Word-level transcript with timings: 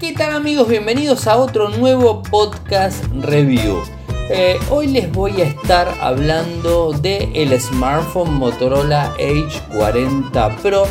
¿Qué 0.00 0.14
tal 0.14 0.32
amigos? 0.32 0.66
Bienvenidos 0.66 1.26
a 1.26 1.36
otro 1.36 1.68
nuevo 1.68 2.22
podcast 2.22 3.04
review. 3.20 3.82
Eh, 4.30 4.58
hoy 4.70 4.86
les 4.86 5.12
voy 5.12 5.42
a 5.42 5.44
estar 5.44 5.88
hablando 6.00 6.92
del 6.92 7.28
el 7.36 7.60
smartphone 7.60 8.32
Motorola 8.32 9.12
Edge 9.18 9.60
40 9.76 10.56
Pro, 10.62 10.86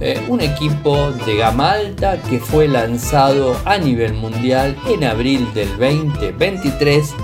eh, 0.00 0.22
un 0.28 0.42
equipo 0.42 1.12
de 1.24 1.38
gama 1.38 1.72
alta 1.72 2.20
que 2.20 2.40
fue 2.40 2.68
lanzado 2.68 3.56
a 3.64 3.78
nivel 3.78 4.12
mundial 4.12 4.76
en 4.86 5.04
abril 5.04 5.48
del 5.54 5.70
2023. 5.78 7.14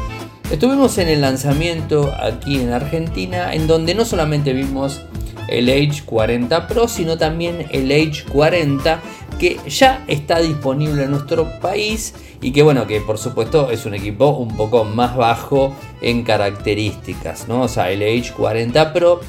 Estuvimos 0.50 0.96
en 0.96 1.08
el 1.08 1.20
lanzamiento 1.20 2.10
aquí 2.18 2.58
en 2.58 2.72
Argentina, 2.72 3.52
en 3.52 3.66
donde 3.66 3.94
no 3.94 4.06
solamente 4.06 4.54
vimos 4.54 5.02
el 5.48 5.68
Edge 5.68 6.04
40 6.04 6.66
Pro, 6.68 6.88
sino 6.88 7.18
también 7.18 7.66
el 7.70 7.90
Edge 7.90 8.24
40 8.30 9.00
que 9.38 9.58
ya 9.68 10.04
está 10.08 10.40
disponible 10.40 11.04
en 11.04 11.12
nuestro 11.12 11.60
país 11.60 12.14
y 12.40 12.52
que 12.52 12.62
bueno, 12.62 12.86
que 12.86 13.00
por 13.00 13.18
supuesto 13.18 13.70
es 13.70 13.86
un 13.86 13.94
equipo 13.94 14.30
un 14.30 14.56
poco 14.56 14.84
más 14.84 15.16
bajo 15.16 15.74
en 16.00 16.22
características, 16.22 17.48
¿no? 17.48 17.62
O 17.62 17.68
sea, 17.68 17.90
el 17.90 18.02
Edge 18.02 18.32
40 18.32 18.92
Pro 18.92 19.20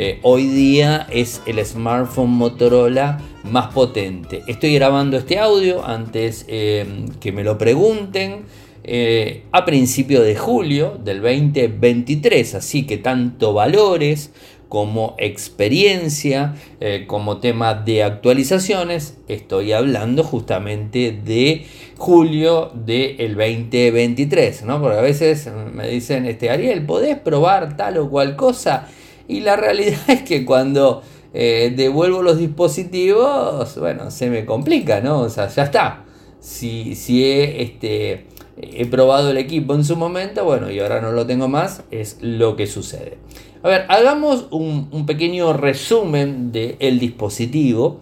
eh, 0.00 0.20
hoy 0.22 0.46
día 0.46 1.08
es 1.10 1.42
el 1.44 1.64
smartphone 1.66 2.30
Motorola 2.30 3.20
más 3.42 3.72
potente. 3.74 4.44
Estoy 4.46 4.74
grabando 4.74 5.16
este 5.16 5.40
audio 5.40 5.84
antes 5.84 6.44
eh, 6.46 7.06
que 7.20 7.32
me 7.32 7.42
lo 7.42 7.58
pregunten. 7.58 8.44
Eh, 8.90 9.42
a 9.52 9.64
principio 9.66 10.22
de 10.22 10.34
julio 10.34 10.98
del 11.04 11.20
2023, 11.20 12.54
así 12.54 12.86
que 12.86 12.96
tanto 12.96 13.52
valores 13.52 14.30
como 14.68 15.14
experiencia, 15.18 16.54
eh, 16.80 17.04
como 17.06 17.38
tema 17.38 17.74
de 17.74 18.02
actualizaciones, 18.02 19.16
estoy 19.26 19.72
hablando 19.72 20.22
justamente 20.24 21.12
de 21.12 21.66
julio 21.96 22.70
del 22.74 23.34
2023, 23.34 24.64
¿no? 24.64 24.80
Porque 24.80 24.98
a 24.98 25.02
veces 25.02 25.50
me 25.72 25.88
dicen, 25.88 26.26
este, 26.26 26.50
Ariel, 26.50 26.84
¿podés 26.84 27.18
probar 27.18 27.76
tal 27.76 27.98
o 27.98 28.10
cual 28.10 28.36
cosa? 28.36 28.88
Y 29.26 29.40
la 29.40 29.56
realidad 29.56 29.98
es 30.08 30.22
que 30.22 30.44
cuando 30.44 31.02
eh, 31.32 31.72
devuelvo 31.74 32.22
los 32.22 32.38
dispositivos, 32.38 33.78
bueno, 33.78 34.10
se 34.10 34.28
me 34.28 34.44
complica, 34.44 35.00
¿no? 35.00 35.20
O 35.20 35.30
sea, 35.30 35.48
ya 35.48 35.64
está. 35.64 36.04
Si, 36.40 36.94
si 36.94 37.24
he, 37.24 37.62
este, 37.62 38.26
he 38.62 38.86
probado 38.86 39.30
el 39.30 39.38
equipo 39.38 39.74
en 39.74 39.84
su 39.84 39.96
momento, 39.96 40.44
bueno, 40.44 40.70
y 40.70 40.78
ahora 40.80 41.00
no 41.00 41.12
lo 41.12 41.26
tengo 41.26 41.48
más, 41.48 41.82
es 41.90 42.18
lo 42.20 42.56
que 42.56 42.66
sucede. 42.66 43.18
A 43.62 43.68
ver, 43.68 43.86
hagamos 43.88 44.46
un, 44.50 45.04
pequeño 45.06 45.52
resumen 45.52 46.52
del 46.52 47.00
dispositivo. 47.00 48.00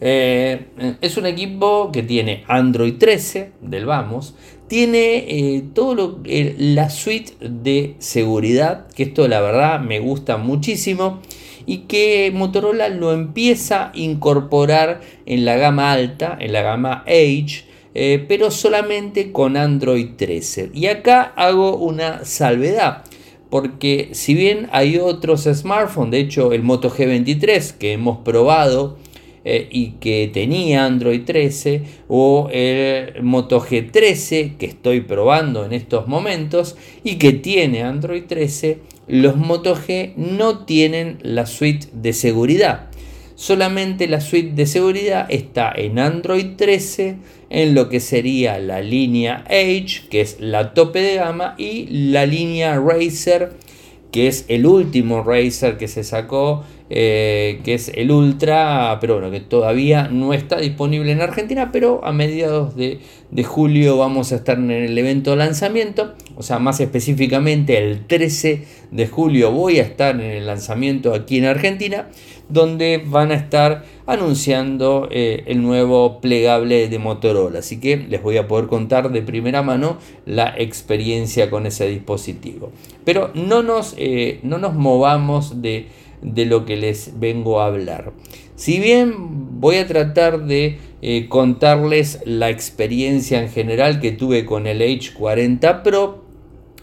Eh, 0.00 0.66
es 1.00 1.16
un 1.16 1.26
equipo 1.26 1.90
que 1.92 2.02
tiene 2.02 2.44
Android 2.48 2.94
13 2.98 3.52
del 3.60 3.86
Vamos, 3.86 4.34
tiene 4.68 5.16
eh, 5.28 5.64
todo 5.74 5.94
lo, 5.94 6.18
la 6.24 6.90
suite 6.90 7.34
de 7.40 7.94
seguridad, 7.98 8.86
que 8.88 9.04
esto 9.04 9.28
la 9.28 9.40
verdad 9.40 9.80
me 9.80 10.00
gusta 10.00 10.38
muchísimo 10.38 11.20
y 11.66 11.78
que 11.78 12.30
Motorola 12.34 12.88
lo 12.88 13.12
empieza 13.12 13.86
a 13.86 13.90
incorporar 13.94 15.00
en 15.26 15.44
la 15.44 15.56
gama 15.56 15.92
alta, 15.92 16.36
en 16.40 16.52
la 16.52 16.62
gama 16.62 17.04
Edge, 17.06 17.64
eh, 17.94 18.24
pero 18.28 18.50
solamente 18.50 19.32
con 19.32 19.56
Android 19.56 20.10
13. 20.16 20.70
Y 20.74 20.86
acá 20.86 21.32
hago 21.36 21.76
una 21.76 22.24
salvedad 22.24 23.04
porque 23.52 24.08
si 24.12 24.32
bien 24.32 24.70
hay 24.72 24.96
otros 24.96 25.42
smartphones, 25.42 26.10
de 26.10 26.20
hecho 26.20 26.54
el 26.54 26.62
Moto 26.62 26.88
G23 26.88 27.76
que 27.76 27.92
hemos 27.92 28.16
probado 28.20 28.96
eh, 29.44 29.68
y 29.70 29.88
que 30.00 30.30
tenía 30.32 30.86
Android 30.86 31.20
13, 31.26 31.82
o 32.08 32.48
el 32.50 33.22
Moto 33.22 33.60
G13 33.60 34.56
que 34.56 34.64
estoy 34.64 35.02
probando 35.02 35.66
en 35.66 35.74
estos 35.74 36.08
momentos 36.08 36.76
y 37.04 37.16
que 37.16 37.34
tiene 37.34 37.82
Android 37.82 38.22
13, 38.26 38.78
los 39.08 39.36
Moto 39.36 39.76
G 39.76 40.14
no 40.16 40.64
tienen 40.64 41.18
la 41.20 41.44
suite 41.44 41.88
de 41.92 42.14
seguridad. 42.14 42.88
Solamente 43.42 44.06
la 44.06 44.20
suite 44.20 44.52
de 44.54 44.66
seguridad 44.66 45.26
está 45.28 45.72
en 45.74 45.98
Android 45.98 46.54
13, 46.54 47.16
en 47.50 47.74
lo 47.74 47.88
que 47.88 47.98
sería 47.98 48.60
la 48.60 48.80
línea 48.82 49.42
Edge, 49.50 50.06
que 50.08 50.20
es 50.20 50.36
la 50.38 50.74
tope 50.74 51.00
de 51.00 51.16
gama, 51.16 51.56
y 51.58 51.86
la 51.88 52.24
línea 52.24 52.78
Razer, 52.78 53.54
que 54.12 54.28
es 54.28 54.44
el 54.46 54.64
último 54.64 55.24
Razer 55.24 55.76
que 55.76 55.88
se 55.88 56.04
sacó, 56.04 56.62
eh, 56.88 57.60
que 57.64 57.74
es 57.74 57.88
el 57.96 58.12
Ultra, 58.12 58.98
pero 59.00 59.14
bueno, 59.14 59.32
que 59.32 59.40
todavía 59.40 60.06
no 60.06 60.32
está 60.34 60.58
disponible 60.58 61.10
en 61.10 61.20
Argentina, 61.20 61.72
pero 61.72 62.00
a 62.04 62.12
mediados 62.12 62.76
de, 62.76 63.00
de 63.32 63.42
julio 63.42 63.98
vamos 63.98 64.30
a 64.30 64.36
estar 64.36 64.56
en 64.56 64.70
el 64.70 64.96
evento 64.96 65.32
de 65.32 65.38
lanzamiento, 65.38 66.14
o 66.42 66.44
sea, 66.44 66.58
más 66.58 66.80
específicamente 66.80 67.78
el 67.78 68.04
13 68.04 68.64
de 68.90 69.06
julio 69.06 69.52
voy 69.52 69.78
a 69.78 69.82
estar 69.82 70.16
en 70.16 70.22
el 70.22 70.46
lanzamiento 70.46 71.14
aquí 71.14 71.38
en 71.38 71.44
Argentina 71.44 72.08
donde 72.48 73.00
van 73.06 73.30
a 73.30 73.34
estar 73.34 73.84
anunciando 74.06 75.08
eh, 75.12 75.44
el 75.46 75.62
nuevo 75.62 76.20
plegable 76.20 76.88
de 76.88 76.98
Motorola. 76.98 77.60
Así 77.60 77.78
que 77.78 77.96
les 77.96 78.22
voy 78.22 78.38
a 78.38 78.48
poder 78.48 78.66
contar 78.66 79.12
de 79.12 79.22
primera 79.22 79.62
mano 79.62 79.98
la 80.26 80.52
experiencia 80.58 81.48
con 81.48 81.66
ese 81.66 81.86
dispositivo. 81.86 82.72
Pero 83.04 83.30
no 83.34 83.62
nos, 83.62 83.94
eh, 83.96 84.40
no 84.42 84.58
nos 84.58 84.74
movamos 84.74 85.62
de, 85.62 85.86
lo 86.22 86.64
que 86.64 86.76
les 86.76 87.18
vengo 87.20 87.60
a 87.60 87.66
hablar. 87.66 88.12
Si 88.56 88.80
bien 88.80 89.60
voy 89.60 89.76
a 89.76 89.86
tratar 89.86 90.44
de 90.44 90.78
eh, 91.00 91.28
contarles 91.28 92.20
la 92.26 92.50
experiencia 92.50 93.40
en 93.42 93.48
general 93.48 93.98
que 94.00 94.12
tuve 94.12 94.44
con 94.44 94.66
el 94.66 94.82
H40 94.82 95.82
Pro, 95.82 96.21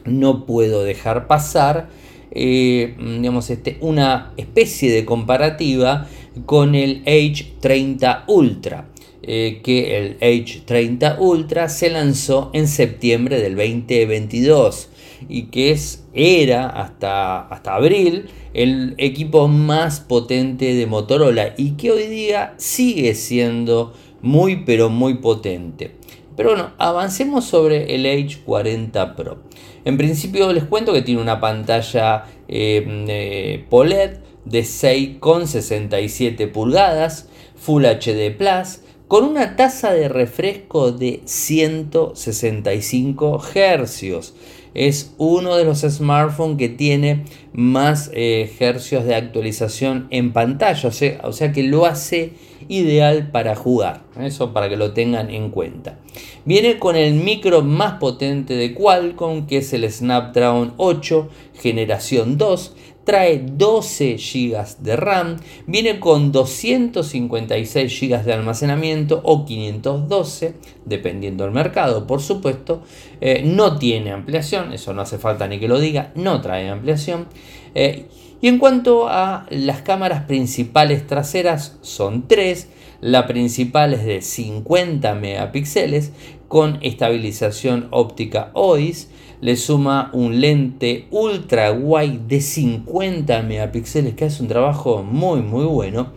no 0.10 0.46
puedo 0.46 0.84
dejar 0.84 1.28
pasar 1.28 1.90
eh, 2.32 2.96
digamos, 2.98 3.50
este, 3.50 3.78
una 3.82 4.34
especie 4.38 4.92
de 4.92 5.06
comparativa 5.06 6.08
con 6.46 6.76
el 6.76 7.02
Age 7.06 7.54
30 7.60 8.26
Ultra. 8.28 8.90
Eh, 9.22 9.60
que 9.64 9.98
el 9.98 10.18
Age 10.22 10.62
30 10.66 11.18
Ultra 11.20 11.68
se 11.70 11.90
lanzó 11.90 12.50
en 12.54 12.68
septiembre 12.68 13.42
del 13.42 13.56
2022 13.56 14.90
y 15.28 15.44
que 15.48 15.72
es, 15.72 16.06
era 16.14 16.68
hasta, 16.68 17.42
hasta 17.42 17.76
abril 17.76 18.28
el 18.54 18.96
equipo 18.98 19.50
más 19.50 20.00
potente 20.00 20.74
de 20.74 20.86
Motorola 20.86 21.54
y 21.58 21.72
que 21.72 21.92
hoy 21.92 22.08
día 22.08 22.54
sigue 22.58 23.14
siendo 23.14 23.94
muy 24.22 24.64
pero 24.64 24.90
muy 24.90 25.16
potente. 25.16 25.92
Pero 26.38 26.52
bueno, 26.52 26.72
avancemos 26.78 27.44
sobre 27.44 27.94
el 27.94 28.06
Age 28.06 28.40
40 28.46 29.16
Pro. 29.16 29.40
En 29.86 29.98
principio 29.98 30.54
les 30.54 30.66
cuento 30.66 30.94
que 30.94 31.02
tiene 31.02 31.20
una 31.22 31.40
pantalla 31.40 32.26
eh, 32.48 32.86
eh 33.08 33.66
POLED 33.70 34.18
de 34.46 34.62
6,67 34.62 36.52
pulgadas, 36.52 37.30
Full 37.56 37.86
HD 37.86 38.30
Plus, 38.36 38.82
con 39.08 39.24
una 39.26 39.56
tasa 39.56 39.92
de 39.92 40.08
refresco 40.08 40.92
de 40.92 41.22
165 41.26 43.40
Hz. 43.40 44.34
Es 44.76 45.16
uno 45.18 45.56
de 45.56 45.66
los 45.66 45.82
smartphones 45.82 46.60
que 46.60 46.70
tiene 46.70 47.26
más 47.52 48.12
eh, 48.14 48.48
hercios 48.60 49.06
de 49.06 49.16
actualización 49.16 50.06
en 50.12 50.32
pantalla, 50.32 50.88
o 50.88 50.92
sea, 50.92 51.22
o 51.24 51.34
sea 51.34 51.52
que 51.52 51.64
lo 51.64 51.88
hace 51.88 52.34
ideal 52.70 53.32
para 53.32 53.56
jugar. 53.56 54.04
Eso 54.18 54.54
para 54.54 54.70
que 54.70 54.78
lo 54.78 54.94
tengan 54.94 55.30
en 55.30 55.50
cuenta. 55.50 56.00
Viene 56.46 56.80
con 56.80 56.96
el 56.96 57.16
micro 57.16 57.62
más 57.62 58.00
potente 58.00 58.54
de 58.56 58.74
Qualcomm, 58.74 59.46
que 59.46 59.58
es 59.58 59.74
el 59.74 59.92
Snapdragon 59.92 60.74
8 60.78 61.30
generación 61.56 62.38
2 62.38 62.76
trae 63.10 63.44
12 63.44 64.18
GB 64.18 64.84
de 64.84 64.96
RAM, 64.96 65.38
viene 65.66 66.00
con 66.00 66.32
256 66.32 68.00
GB 68.00 68.24
de 68.24 68.34
almacenamiento 68.34 69.20
o 69.24 69.46
512, 69.46 70.54
dependiendo 70.86 71.44
del 71.44 71.52
mercado, 71.52 72.06
por 72.06 72.22
supuesto. 72.22 72.84
Eh, 73.20 73.42
no 73.44 73.80
tiene 73.80 74.12
ampliación, 74.12 74.74
eso 74.74 74.94
no 74.94 75.02
hace 75.02 75.18
falta 75.18 75.48
ni 75.48 75.60
que 75.60 75.68
lo 75.68 75.80
diga, 75.80 76.12
no 76.14 76.40
trae 76.40 76.70
ampliación. 76.70 77.26
Eh, 77.74 78.06
y 78.42 78.48
en 78.48 78.58
cuanto 78.58 79.08
a 79.08 79.46
las 79.50 79.82
cámaras 79.82 80.24
principales 80.24 81.06
traseras, 81.08 81.78
son 81.82 82.28
tres. 82.28 82.70
La 83.02 83.28
principal 83.28 83.94
es 83.94 84.06
de 84.06 84.22
50 84.22 85.16
megapíxeles 85.16 86.12
con 86.48 86.80
estabilización 86.82 87.88
óptica 87.92 88.52
OIS 88.54 89.10
le 89.42 89.56
suma 89.56 90.10
un 90.14 90.42
lente 90.42 91.08
ultra 91.12 91.72
wide 91.72 92.20
de 92.28 92.42
50 92.42 93.42
megapíxeles 93.44 94.16
que 94.16 94.26
hace 94.26 94.42
un 94.42 94.50
trabajo 94.50 95.04
muy 95.04 95.42
muy 95.42 95.66
bueno, 95.66 96.12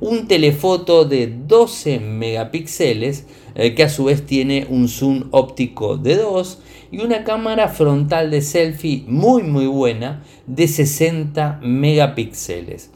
un 0.00 0.28
telefoto 0.28 1.04
de 1.04 1.26
12 1.26 1.98
megapíxeles 1.98 3.26
eh, 3.56 3.74
que 3.74 3.82
a 3.82 3.88
su 3.88 4.04
vez 4.04 4.24
tiene 4.24 4.66
un 4.70 4.88
zoom 4.88 5.24
óptico 5.32 5.96
de 5.96 6.16
2 6.16 6.58
y 6.90 7.00
una 7.00 7.24
cámara 7.24 7.68
frontal 7.68 8.30
de 8.30 8.40
selfie 8.40 9.04
muy 9.06 9.42
muy 9.42 9.66
buena 9.66 10.22
de 10.46 10.68
60 10.68 11.60
megapíxeles. 11.62 12.90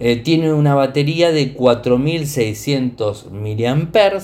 Eh, 0.00 0.16
tiene 0.16 0.52
una 0.52 0.74
batería 0.74 1.32
de 1.32 1.54
4600 1.54 3.28
mAh, 3.32 4.20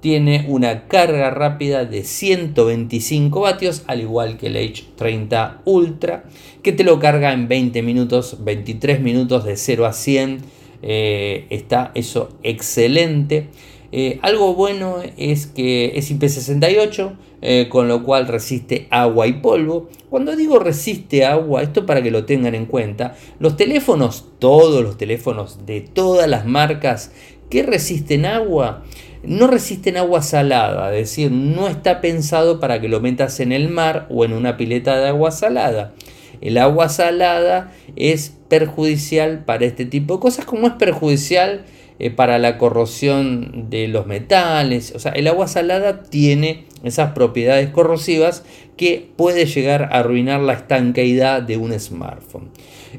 tiene 0.00 0.46
una 0.48 0.88
carga 0.88 1.30
rápida 1.30 1.84
de 1.84 2.02
125 2.02 3.40
vatios, 3.40 3.84
al 3.86 4.00
igual 4.00 4.36
que 4.36 4.48
el 4.48 4.56
H30 4.56 5.58
Ultra, 5.64 6.24
que 6.62 6.72
te 6.72 6.82
lo 6.82 6.98
carga 6.98 7.32
en 7.32 7.46
20 7.46 7.82
minutos, 7.82 8.38
23 8.40 9.00
minutos 9.00 9.44
de 9.44 9.56
0 9.56 9.86
a 9.86 9.92
100. 9.92 10.38
Eh, 10.84 11.46
está 11.50 11.92
eso 11.94 12.30
excelente. 12.42 13.48
Eh, 13.94 14.18
algo 14.22 14.54
bueno 14.54 14.96
es 15.18 15.46
que 15.46 15.92
es 15.96 16.10
IP68, 16.10 17.12
eh, 17.42 17.68
con 17.68 17.88
lo 17.88 18.02
cual 18.02 18.26
resiste 18.26 18.86
agua 18.90 19.26
y 19.26 19.34
polvo. 19.34 19.90
Cuando 20.08 20.34
digo 20.34 20.58
resiste 20.58 21.26
agua, 21.26 21.62
esto 21.62 21.84
para 21.84 22.02
que 22.02 22.10
lo 22.10 22.24
tengan 22.24 22.54
en 22.54 22.64
cuenta, 22.64 23.16
los 23.38 23.56
teléfonos, 23.56 24.26
todos 24.38 24.82
los 24.82 24.96
teléfonos 24.96 25.66
de 25.66 25.82
todas 25.82 26.26
las 26.26 26.46
marcas 26.46 27.12
que 27.50 27.62
resisten 27.62 28.24
agua, 28.24 28.82
no 29.22 29.46
resisten 29.46 29.98
agua 29.98 30.22
salada, 30.22 30.90
es 30.94 31.10
decir, 31.10 31.30
no 31.30 31.68
está 31.68 32.00
pensado 32.00 32.60
para 32.60 32.80
que 32.80 32.88
lo 32.88 33.00
metas 33.00 33.40
en 33.40 33.52
el 33.52 33.68
mar 33.68 34.06
o 34.10 34.24
en 34.24 34.32
una 34.32 34.56
pileta 34.56 34.98
de 34.98 35.08
agua 35.08 35.30
salada. 35.30 35.92
El 36.40 36.58
agua 36.58 36.88
salada 36.88 37.72
es 37.94 38.32
perjudicial 38.48 39.44
para 39.44 39.66
este 39.66 39.84
tipo 39.84 40.14
de 40.14 40.20
cosas, 40.20 40.44
como 40.44 40.66
es 40.66 40.72
perjudicial 40.72 41.64
eh, 42.02 42.10
para 42.10 42.40
la 42.40 42.58
corrosión 42.58 43.70
de 43.70 43.86
los 43.86 44.06
metales. 44.06 44.92
O 44.96 44.98
sea, 44.98 45.12
el 45.12 45.28
agua 45.28 45.46
salada 45.46 46.02
tiene 46.02 46.64
esas 46.82 47.12
propiedades 47.12 47.70
corrosivas 47.70 48.42
que 48.76 49.08
puede 49.14 49.46
llegar 49.46 49.84
a 49.84 50.00
arruinar 50.00 50.40
la 50.40 50.54
estanqueidad 50.54 51.42
de 51.42 51.58
un 51.58 51.78
smartphone. 51.78 52.50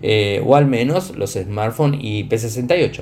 Eh, 0.02 0.42
o 0.46 0.56
al 0.56 0.68
menos 0.68 1.18
los 1.18 1.34
smartphones 1.34 2.00
IP68. 2.00 3.02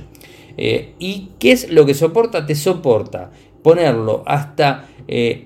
Eh, 0.57 0.95
¿Y 0.97 1.29
qué 1.37 1.51
es 1.51 1.69
lo 1.69 1.85
que 1.85 1.93
soporta? 1.93 2.47
Te 2.47 2.55
soporta 2.55 3.29
ponerlo 3.61 4.23
hasta 4.25 4.87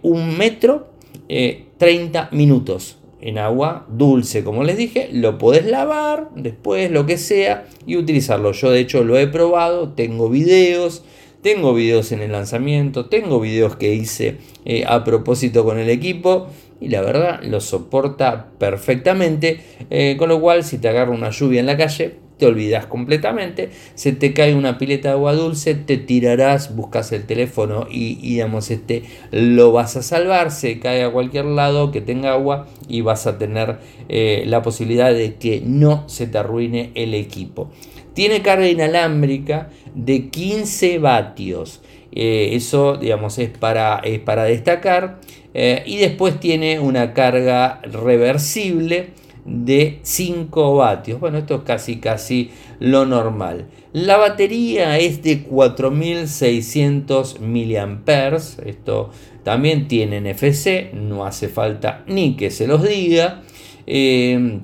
un 0.04 0.38
metro 0.38 0.94
30 1.28 2.30
minutos 2.32 3.00
en 3.26 3.40
agua 3.40 3.88
dulce, 3.90 4.44
como 4.44 4.64
les 4.64 4.78
dije, 4.78 5.10
lo 5.12 5.40
podés 5.40 5.66
lavar 5.66 6.30
después, 6.36 6.92
lo 6.92 7.08
que 7.08 7.18
sea, 7.18 7.66
y 7.88 7.98
utilizarlo. 7.98 8.52
Yo 8.52 8.70
de 8.70 8.80
hecho 8.80 9.04
lo 9.04 9.18
he 9.18 9.26
probado, 9.26 9.94
tengo 9.94 10.30
videos, 10.30 11.04
tengo 11.42 11.74
videos 11.74 12.12
en 12.12 12.22
el 12.22 12.34
lanzamiento, 12.34 13.08
tengo 13.08 13.40
videos 13.40 13.78
que 13.78 13.96
hice 13.96 14.38
eh, 14.64 14.84
a 14.88 15.04
propósito 15.04 15.66
con 15.66 15.80
el 15.80 15.90
equipo 15.90 16.50
y 16.80 16.90
la 16.90 17.02
verdad 17.02 17.42
lo 17.42 17.62
soporta 17.62 18.52
perfectamente, 18.60 19.60
eh, 19.90 20.18
con 20.20 20.30
lo 20.30 20.40
cual 20.40 20.64
si 20.64 20.78
te 20.78 20.88
agarra 20.88 21.10
una 21.10 21.32
lluvia 21.32 21.62
en 21.62 21.66
la 21.66 21.78
calle, 21.78 22.20
te 22.38 22.46
olvidas 22.46 22.86
completamente, 22.86 23.70
se 23.96 24.12
te 24.12 24.34
cae 24.34 24.56
una 24.56 24.78
pileta 24.78 25.10
de 25.10 25.14
agua 25.14 25.34
dulce, 25.34 25.74
te 25.74 25.98
tirarás, 25.98 26.76
buscas 26.76 27.12
el 27.12 27.26
teléfono 27.26 27.88
y, 27.90 28.16
digamos, 28.16 28.72
este, 28.72 29.04
lo 29.32 29.72
vas 29.72 29.96
a 29.96 30.04
salvar, 30.04 30.52
se 30.52 30.80
cae 30.80 31.04
a 31.04 31.12
cualquier 31.12 31.46
lado 31.46 31.92
que 31.92 32.02
tenga 32.02 32.34
agua 32.34 32.68
y 32.90 33.02
vas 33.02 33.28
a 33.28 33.38
tener 33.38 33.78
eh, 34.10 34.44
la 34.48 34.62
posibilidad 34.62 35.14
de 35.14 35.36
que 35.36 35.62
no 35.66 36.04
se 36.08 36.28
te 36.28 36.38
arruine 36.38 36.92
el 36.96 37.14
equipo. 37.14 37.70
Tiene 38.14 38.42
carga 38.42 38.68
inalámbrica 38.68 39.70
de 39.94 40.30
15 40.30 41.00
vatios. 41.00 41.82
Eh, 42.12 42.52
eso, 42.54 42.96
digamos, 42.96 43.38
es 43.40 43.50
para, 43.50 44.00
es 44.00 44.20
para 44.20 44.46
destacar. 44.46 45.20
Eh, 45.54 45.84
y 45.86 45.98
después 45.98 46.40
tiene 46.40 46.80
una 46.80 47.14
carga 47.14 47.82
reversible 47.84 49.10
de 49.46 50.00
5 50.02 50.76
vatios. 50.76 51.20
Bueno, 51.20 51.38
esto 51.38 51.56
es 51.56 51.62
casi 51.62 51.98
casi 51.98 52.52
lo 52.80 53.06
normal. 53.06 53.68
La 53.94 54.18
batería 54.18 54.98
es 54.98 55.24
de 55.24 55.44
4600 55.44 57.40
mAh. 57.40 58.36
Esto 58.66 59.12
también 59.44 59.88
tiene 59.88 60.20
NFC, 60.20 60.94
no 60.94 61.26
hace 61.26 61.48
falta 61.48 62.04
ni 62.08 62.36
que 62.36 62.52
se 62.52 62.68
los 62.68 62.84
diga. 62.84 63.44
Eh, 63.88 64.60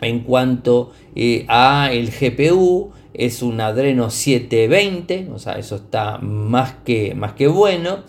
en 0.00 0.20
cuanto 0.20 0.92
eh, 1.14 1.44
a 1.48 1.90
el 1.92 2.10
GPU, 2.10 2.92
es 3.14 3.42
un 3.42 3.60
Adreno 3.60 4.10
720, 4.10 5.28
o 5.32 5.38
sea, 5.38 5.54
eso 5.54 5.76
está 5.76 6.18
más 6.18 6.74
que, 6.84 7.14
más 7.14 7.32
que 7.32 7.46
bueno. 7.46 8.00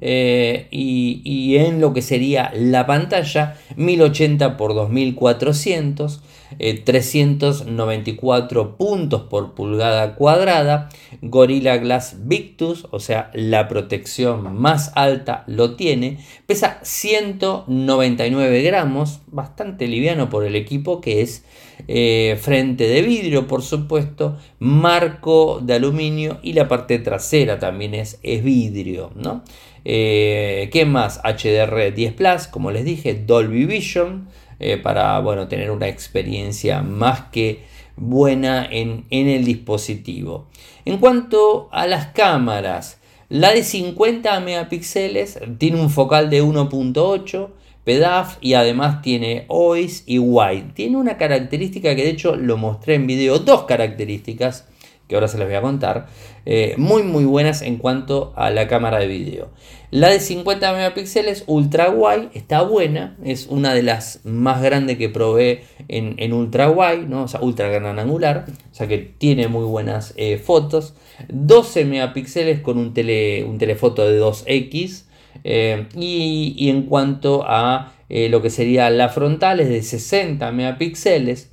Eh, 0.00 0.68
y, 0.70 1.56
en 1.56 1.80
lo 1.80 1.92
que 1.92 2.02
sería 2.02 2.50
la 2.54 2.86
pantalla 2.86 3.56
1080 3.76 4.46
x 4.46 4.56
2400 4.58 6.20
394 6.58 8.76
puntos 8.76 9.22
por 9.22 9.54
pulgada 9.54 10.14
cuadrada 10.14 10.88
Gorilla 11.22 11.76
Glass 11.76 12.16
Victus 12.24 12.86
o 12.90 13.00
sea 13.00 13.30
la 13.34 13.68
protección 13.68 14.56
más 14.56 14.92
alta 14.94 15.44
lo 15.46 15.76
tiene 15.76 16.18
pesa 16.46 16.78
199 16.82 18.62
gramos 18.62 19.20
bastante 19.26 19.86
liviano 19.86 20.28
por 20.28 20.44
el 20.44 20.56
equipo 20.56 21.00
que 21.00 21.22
es 21.22 21.44
eh, 21.88 22.38
frente 22.40 22.88
de 22.88 23.02
vidrio 23.02 23.46
por 23.46 23.62
supuesto 23.62 24.36
marco 24.58 25.60
de 25.62 25.74
aluminio 25.74 26.38
y 26.42 26.52
la 26.52 26.68
parte 26.68 26.98
trasera 26.98 27.58
también 27.58 27.94
es, 27.94 28.18
es 28.22 28.42
vidrio 28.42 29.12
¿no? 29.14 29.42
Eh, 29.84 30.68
¿Qué 30.72 30.84
más? 30.84 31.22
HDR10 31.22 32.14
Plus, 32.14 32.46
como 32.48 32.70
les 32.70 32.84
dije, 32.84 33.14
Dolby 33.14 33.64
Vision, 33.64 34.28
eh, 34.60 34.76
para 34.76 35.18
bueno, 35.20 35.48
tener 35.48 35.70
una 35.70 35.88
experiencia 35.88 36.82
más 36.82 37.22
que 37.32 37.64
buena 37.96 38.66
en, 38.70 39.06
el 39.10 39.44
dispositivo. 39.44 40.48
En 40.84 40.98
cuanto 40.98 41.68
a 41.72 41.86
las 41.86 42.08
cámaras, 42.08 42.98
la 43.28 43.52
de 43.52 43.62
50 43.62 44.38
megapíxeles 44.40 45.38
tiene 45.58 45.80
un 45.80 45.90
focal 45.90 46.30
de 46.30 46.42
1.8 46.42 47.48
PEDAF 47.84 48.36
y 48.40 48.54
además 48.54 49.02
tiene 49.02 49.46
OIS 49.48 50.04
y 50.06 50.18
WIDE. 50.18 50.72
Tiene 50.74 50.96
una 50.96 51.16
característica 51.16 51.96
que 51.96 52.04
de 52.04 52.10
hecho 52.10 52.36
lo 52.36 52.56
mostré 52.56 52.94
en 52.94 53.06
video, 53.06 53.38
dos 53.38 53.64
características 53.64 54.66
que 55.10 55.16
ahora 55.16 55.26
se 55.26 55.38
les 55.38 55.48
voy 55.48 55.56
a 55.56 55.60
contar, 55.60 56.06
eh, 56.46 56.74
muy 56.78 57.02
muy 57.02 57.24
buenas 57.24 57.62
en 57.62 57.78
cuanto 57.78 58.32
a 58.36 58.48
la 58.50 58.68
cámara 58.68 59.00
de 59.00 59.08
video. 59.08 59.50
La 59.90 60.08
de 60.08 60.20
50 60.20 60.72
megapíxeles 60.72 61.42
ultra 61.48 61.90
wide 61.90 62.28
está 62.32 62.62
buena, 62.62 63.16
es 63.24 63.48
una 63.48 63.74
de 63.74 63.82
las 63.82 64.20
más 64.22 64.62
grandes 64.62 64.98
que 64.98 65.08
probé 65.08 65.64
en, 65.88 66.32
ultra 66.32 66.70
wide, 66.70 67.08
¿no? 67.08 67.24
o 67.24 67.28
sea, 67.28 67.40
ultra 67.40 67.68
gran 67.68 67.98
angular, 67.98 68.44
o 68.70 68.74
sea 68.74 68.86
que 68.86 68.98
tiene 68.98 69.48
muy 69.48 69.64
buenas 69.64 70.14
eh, 70.16 70.38
fotos. 70.38 70.94
12 71.28 71.86
megapíxeles 71.86 72.60
con 72.60 72.78
un, 72.78 72.94
tele, 72.94 73.42
un 73.42 73.58
telefoto 73.58 74.08
de 74.08 74.22
2x. 74.22 75.06
Eh, 75.42 75.88
y, 75.96 76.68
en 76.68 76.84
cuanto 76.84 77.42
a 77.44 77.94
lo 78.08 78.42
que 78.42 78.50
sería 78.50 78.90
la 78.90 79.08
frontal 79.08 79.58
es 79.58 79.68
de 79.68 79.82
60 79.82 80.52
megapíxeles. 80.52 81.50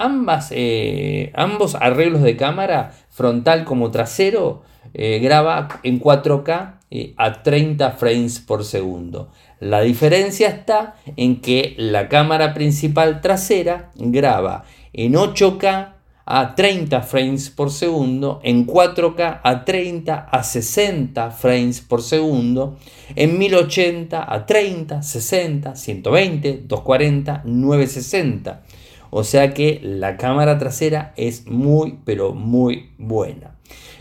Ambas, 0.00 0.48
eh, 0.52 1.30
ambos 1.34 1.74
arreglos 1.74 2.22
de 2.22 2.34
cámara, 2.34 2.92
frontal 3.10 3.66
como 3.66 3.90
trasero, 3.90 4.62
eh, 4.94 5.18
graba 5.18 5.68
en 5.82 6.00
4K 6.00 6.80
eh, 6.90 7.12
a 7.18 7.42
30 7.42 7.90
frames 7.90 8.38
por 8.38 8.64
segundo. 8.64 9.28
La 9.58 9.82
diferencia 9.82 10.48
está 10.48 10.94
en 11.18 11.42
que 11.42 11.74
la 11.76 12.08
cámara 12.08 12.54
principal 12.54 13.20
trasera 13.20 13.90
graba 13.94 14.64
en 14.94 15.12
8K 15.16 15.92
a 16.24 16.54
30 16.54 17.02
frames 17.02 17.50
por 17.50 17.70
segundo, 17.70 18.40
en 18.42 18.66
4K 18.66 19.40
a 19.42 19.64
30 19.66 20.28
a 20.32 20.42
60 20.42 21.30
frames 21.30 21.82
por 21.82 22.00
segundo, 22.02 22.78
en 23.16 23.38
1080 23.38 24.32
a 24.32 24.46
30, 24.46 25.02
60, 25.02 25.76
120, 25.76 26.62
240, 26.66 27.42
960. 27.44 28.62
O 29.10 29.24
sea 29.24 29.52
que 29.54 29.80
la 29.82 30.16
cámara 30.16 30.58
trasera 30.58 31.12
es 31.16 31.46
muy, 31.46 31.98
pero 32.04 32.32
muy 32.32 32.90
buena. 32.98 33.56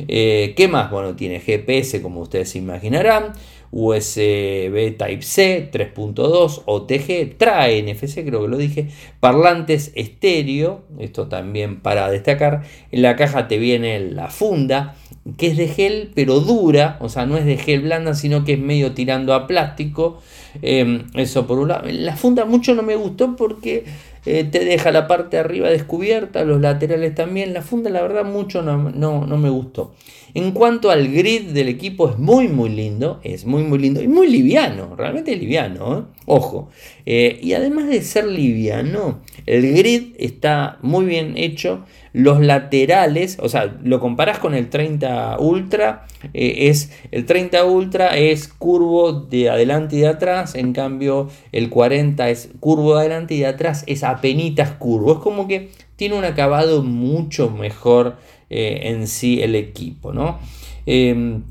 Eh, 0.07 0.53
¿Qué 0.55 0.67
más? 0.67 0.89
Bueno, 0.89 1.15
tiene 1.15 1.39
GPS 1.39 2.01
como 2.01 2.21
ustedes 2.21 2.55
imaginarán. 2.55 3.33
USB 3.71 4.97
Type-C 4.97 5.69
3.2 5.71 6.63
OTG, 6.65 7.37
trae 7.37 7.83
NFC, 7.83 8.25
creo 8.25 8.41
que 8.41 8.47
lo 8.47 8.57
dije, 8.57 8.89
parlantes 9.19 9.91
estéreo, 9.95 10.81
esto 10.97 11.27
también 11.27 11.79
para 11.79 12.09
destacar, 12.09 12.63
en 12.91 13.01
la 13.03 13.15
caja 13.15 13.47
te 13.47 13.59
viene 13.59 13.99
la 13.99 14.29
funda, 14.29 14.95
que 15.37 15.47
es 15.47 15.57
de 15.57 15.67
gel 15.67 16.11
pero 16.15 16.39
dura, 16.39 16.97
o 16.99 17.09
sea, 17.09 17.27
no 17.27 17.37
es 17.37 17.45
de 17.45 17.57
gel 17.57 17.81
blanda, 17.81 18.15
sino 18.15 18.43
que 18.43 18.53
es 18.53 18.59
medio 18.59 18.93
tirando 18.93 19.35
a 19.35 19.45
plástico, 19.45 20.19
em, 20.63 21.03
eso 21.13 21.45
por 21.45 21.59
un 21.59 21.67
lado, 21.67 21.87
la 21.91 22.15
funda 22.15 22.45
mucho 22.45 22.73
no 22.73 22.81
me 22.81 22.95
gustó 22.95 23.35
porque 23.35 23.85
eh, 24.25 24.43
te 24.43 24.65
deja 24.65 24.91
la 24.91 25.07
parte 25.07 25.37
de 25.37 25.41
arriba 25.41 25.69
descubierta, 25.69 26.43
los 26.43 26.61
laterales 26.61 27.15
también, 27.15 27.53
la 27.53 27.61
funda 27.61 27.89
la 27.89 28.01
verdad 28.01 28.25
mucho 28.25 28.61
no, 28.61 28.89
no, 28.91 29.25
no 29.25 29.37
me 29.37 29.49
gustó. 29.49 29.93
En 30.33 30.51
cuanto 30.51 30.91
al 30.91 31.11
grid 31.11 31.49
del 31.51 31.67
equipo, 31.69 32.09
es 32.09 32.17
muy 32.17 32.47
muy 32.47 32.69
lindo, 32.69 33.19
es 33.23 33.45
muy 33.45 33.63
muy 33.63 33.79
lindo 33.79 34.01
y 34.01 34.07
muy 34.07 34.27
liviano, 34.27 34.95
realmente 34.95 35.35
liviano, 35.35 35.97
¿eh? 35.97 36.03
ojo. 36.25 36.69
Eh, 37.05 37.39
y 37.41 37.53
además 37.53 37.87
de 37.87 38.01
ser 38.01 38.25
liviano, 38.27 39.21
el 39.45 39.73
grid 39.73 40.13
está 40.19 40.77
muy 40.81 41.05
bien 41.05 41.37
hecho. 41.37 41.85
Los 42.11 42.41
laterales, 42.41 43.37
o 43.39 43.49
sea, 43.49 43.77
lo 43.83 43.99
comparas 43.99 44.39
con 44.39 44.55
el 44.55 44.69
30 44.69 45.37
Ultra, 45.39 46.07
eh, 46.33 46.67
es 46.69 46.91
el 47.11 47.25
30 47.25 47.65
Ultra 47.65 48.17
es 48.17 48.47
curvo 48.47 49.11
de 49.11 49.49
adelante 49.49 49.95
y 49.95 49.99
de 49.99 50.07
atrás, 50.07 50.55
en 50.55 50.73
cambio 50.73 51.29
el 51.51 51.69
40 51.69 52.29
es 52.29 52.49
curvo 52.59 52.95
de 52.95 53.01
adelante 53.01 53.35
y 53.35 53.39
de 53.39 53.47
atrás 53.47 53.83
es 53.87 54.03
apenitas 54.03 54.71
curvo. 54.71 55.13
Es 55.13 55.19
como 55.19 55.47
que 55.47 55.69
tiene 55.95 56.15
un 56.15 56.25
acabado 56.25 56.83
mucho 56.83 57.49
mejor 57.49 58.15
eh, 58.49 58.79
en 58.89 59.07
sí 59.07 59.41
el 59.41 59.55
equipo, 59.55 60.11
¿no? 60.11 60.39
Em, 60.85 61.43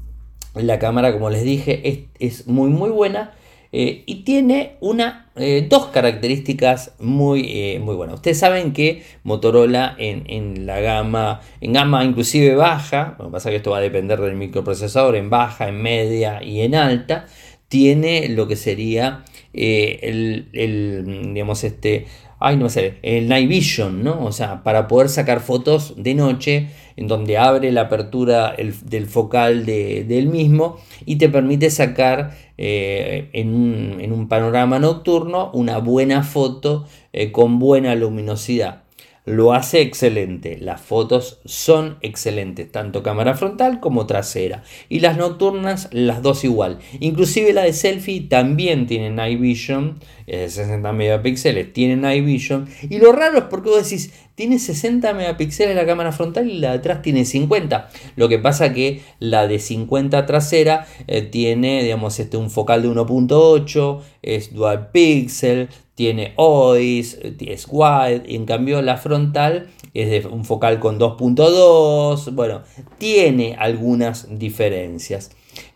la 0.55 0.79
cámara, 0.79 1.13
como 1.13 1.31
les 1.31 1.45
dije, 1.45 2.09
es, 2.19 2.47
muy 2.49 2.71
muy 2.71 2.91
buena. 2.91 3.35
Eh, 3.71 4.03
y 4.07 4.23
tiene 4.25 4.77
una, 4.81 5.31
eh, 5.37 5.67
dos 5.69 5.89
características 5.89 6.95
muy, 6.99 7.79
muy 7.81 7.95
buenas. 7.95 8.17
Ustedes 8.17 8.39
saben 8.39 8.73
que 8.73 9.03
Motorola 9.25 9.95
en, 9.99 10.67
la 10.67 10.81
gama, 10.81 11.43
en 11.61 11.75
gama 11.75 12.03
inclusive 12.03 12.55
baja, 12.55 13.15
lo 13.19 13.27
que 13.27 13.33
pasa 13.33 13.51
es 13.51 13.53
que 13.53 13.57
esto 13.59 13.73
va 13.73 13.79
a 13.79 13.83
depender 13.83 14.21
del 14.21 14.37
microprocesador, 14.37 15.17
en 15.17 15.29
baja, 15.29 15.69
en 15.69 15.83
media 15.83 16.43
y 16.43 16.63
en 16.63 16.75
alta, 16.75 17.27
tiene 17.69 18.29
lo 18.31 18.49
que 18.49 18.57
sería 18.57 19.23
el, 19.53 20.49
el, 20.55 21.35
digamos, 21.35 21.63
este, 21.63 22.07
ay, 22.41 22.57
no 22.57 22.69
sé, 22.69 22.99
el 23.03 23.29
Night 23.29 23.49
Vision, 23.49 24.03
¿no? 24.05 24.25
O 24.25 24.33
sea, 24.33 24.63
para 24.63 24.89
poder 24.89 25.09
sacar 25.09 25.41
fotos 25.41 25.95
de 25.97 26.15
noche, 26.15 26.69
en 26.97 27.07
donde 27.07 27.39
abre 27.39 27.71
la 27.71 27.83
apertura 27.83 28.57
del 28.57 29.07
focal 29.07 29.65
del 29.65 30.27
mismo 30.27 30.79
y 31.07 31.17
te 31.17 31.29
permite 31.29 31.71
sacar 31.71 32.33
eh, 32.57 33.31
en, 33.35 34.13
un, 34.13 34.27
panorama 34.29 34.81
nocturno 34.81 35.51
una 35.53 35.79
buena 35.79 36.25
foto 36.25 36.87
eh, 37.13 37.31
con 37.31 37.61
buena 37.61 37.95
luminosidad 37.95 38.83
lo 39.29 39.53
hace 39.53 39.83
excelente. 39.83 40.59
Las 40.59 40.81
fotos 40.81 41.41
son 41.45 41.99
excelentes, 42.01 42.71
tanto 42.73 43.03
cámara 43.03 43.35
frontal 43.35 43.79
como 43.81 44.07
trasera. 44.07 44.63
Y 44.89 45.01
las 45.01 45.17
nocturnas, 45.17 45.89
las 45.93 46.23
dos 46.23 46.45
igual. 46.45 46.79
Inclusive 47.01 47.53
la 47.53 47.63
de 47.63 47.73
selfie 47.73 48.23
también 48.23 48.87
tiene 48.87 49.11
Night 49.11 49.41
Vision, 49.41 50.01
es 50.27 50.57
de 50.57 50.65
60 50.65 50.93
megapíxeles, 50.93 51.73
tiene 51.73 51.97
Night 51.97 52.25
Vision. 52.25 52.69
Y 52.89 52.99
lo 52.99 53.13
raro 53.13 53.39
es 53.39 53.45
porque 53.45 53.71
vos 53.71 53.85
decís, 53.85 54.13
tiene 54.35 54.59
60 54.59 55.13
megapíxeles 55.15 55.75
la 55.75 55.85
cámara 55.85 56.13
frontal 56.13 56.49
y 56.49 56.59
la 56.59 56.71
de 56.71 56.79
atrás 56.79 57.03
tiene 57.03 57.25
50. 57.25 57.91
Lo 58.17 58.29
que 58.29 58.39
pasa 58.39 58.73
que 58.73 59.03
la 59.19 59.47
de 59.47 59.59
50 59.59 60.27
trasera 60.27 60.87
eh, 61.07 61.23
tiene, 61.23 61.83
digamos, 61.83 62.19
este, 62.21 62.37
un 62.37 62.51
focal 62.51 62.83
de 62.83 62.89
1.8, 62.89 64.01
es 64.23 64.55
dual 64.55 64.91
pixel, 64.91 65.69
tiene 65.99 66.33
OIS, 66.37 67.19
es 67.41 67.67
wide, 67.69 68.23
en 68.29 68.47
cambio 68.47 68.83
la 68.83 68.99
frontal 68.99 69.67
es 69.95 70.09
de 70.09 70.29
un 70.29 70.45
focal 70.45 70.79
con 70.79 70.97
2.2, 70.97 72.33
bueno, 72.37 72.63
tiene 72.99 73.57
algunas 73.59 74.39
diferencias. 74.39 75.33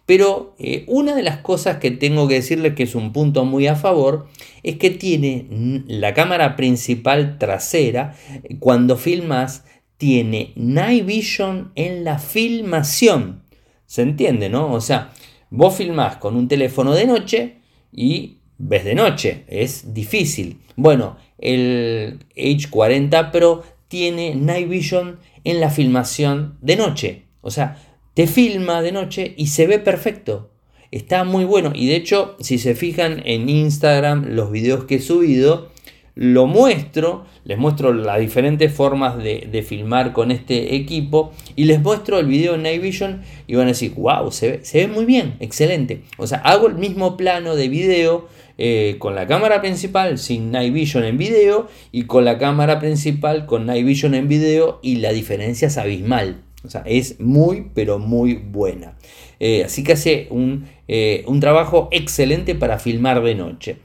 Pero 0.06 0.54
eh, 0.60 0.84
una 0.86 1.16
de 1.16 1.24
las 1.24 1.38
cosas 1.38 1.78
que 1.78 1.90
tengo 1.90 2.28
que 2.28 2.34
decirles 2.34 2.76
que 2.76 2.84
es 2.84 2.94
un 2.94 3.12
punto 3.12 3.44
muy 3.44 3.66
a 3.66 3.74
favor 3.74 4.28
es 4.62 4.76
que 4.76 4.90
tiene 4.90 5.82
la 5.88 6.14
cámara 6.14 6.54
principal 6.54 7.36
trasera, 7.36 8.14
cuando 8.60 8.96
filmas, 8.96 9.64
tiene 9.96 10.52
Night 10.54 11.04
Vision 11.04 11.72
en 11.74 12.04
la 12.04 12.20
filmación. 12.20 13.42
¿Se 13.86 14.02
entiende, 14.02 14.48
no? 14.48 14.72
O 14.72 14.80
sea, 14.80 15.10
vos 15.50 15.74
filmás 15.74 16.18
con 16.18 16.36
un 16.36 16.46
teléfono 16.46 16.94
de 16.94 17.06
noche 17.06 17.56
y 17.90 18.36
ves 18.58 18.84
de 18.84 18.94
noche, 18.94 19.44
es 19.48 19.94
difícil. 19.94 20.60
Bueno, 20.76 21.16
el 21.38 22.20
H40 22.36 23.30
Pro 23.30 23.62
tiene 23.88 24.34
Night 24.34 24.68
Vision 24.68 25.18
en 25.44 25.60
la 25.60 25.70
filmación 25.70 26.56
de 26.60 26.76
noche. 26.76 27.22
O 27.40 27.50
sea, 27.50 27.76
te 28.14 28.26
filma 28.26 28.82
de 28.82 28.92
noche 28.92 29.34
y 29.36 29.48
se 29.48 29.66
ve 29.66 29.78
perfecto. 29.78 30.50
Está 30.90 31.24
muy 31.24 31.44
bueno. 31.44 31.72
Y 31.74 31.88
de 31.88 31.96
hecho, 31.96 32.36
si 32.40 32.58
se 32.58 32.74
fijan 32.74 33.22
en 33.24 33.48
Instagram, 33.48 34.26
los 34.30 34.50
videos 34.50 34.84
que 34.84 34.96
he 34.96 35.00
subido, 35.00 35.70
lo 36.14 36.46
muestro, 36.46 37.24
les 37.44 37.58
muestro 37.58 37.92
las 37.92 38.20
diferentes 38.20 38.72
formas 38.72 39.16
de, 39.18 39.64
filmar 39.66 40.12
con 40.12 40.30
este 40.30 40.74
equipo 40.74 41.32
y 41.56 41.64
les 41.64 41.80
muestro 41.80 42.18
el 42.18 42.26
video 42.26 42.54
en 42.54 42.62
Night 42.62 42.82
Vision 42.82 43.22
y 43.46 43.54
van 43.54 43.66
a 43.66 43.68
decir, 43.68 43.94
wow, 43.96 44.30
se 44.30 44.60
ve, 44.72 44.88
muy 44.88 45.04
bien, 45.04 45.34
excelente. 45.40 46.02
O 46.18 46.26
sea, 46.26 46.38
hago 46.38 46.66
el 46.66 46.74
mismo 46.74 47.16
plano 47.16 47.54
de 47.54 47.68
video 47.68 48.28
eh, 48.58 48.96
con 48.98 49.14
la 49.14 49.26
cámara 49.26 49.60
principal 49.60 50.18
sin 50.18 50.50
Night 50.50 50.72
Vision 50.72 51.04
en 51.04 51.18
video 51.18 51.68
y 51.90 52.04
con 52.04 52.24
la 52.24 52.38
cámara 52.38 52.78
principal 52.78 53.46
con 53.46 53.66
Night 53.66 53.86
Vision 53.86 54.14
en 54.14 54.28
video 54.28 54.78
y 54.82 54.96
la 54.96 55.12
diferencia 55.12 55.68
es 55.68 55.78
abismal. 55.78 56.42
O 56.64 56.70
sea, 56.70 56.82
es 56.86 57.18
muy, 57.18 57.70
pero 57.74 57.98
muy 57.98 58.34
buena. 58.34 58.94
Eh, 59.40 59.64
así 59.64 59.82
que 59.82 59.94
hace 59.94 60.28
un, 60.30 60.66
eh, 60.86 61.24
un 61.26 61.40
trabajo 61.40 61.88
excelente 61.90 62.54
para 62.54 62.78
filmar 62.78 63.22
de 63.22 63.34
noche. 63.34 63.76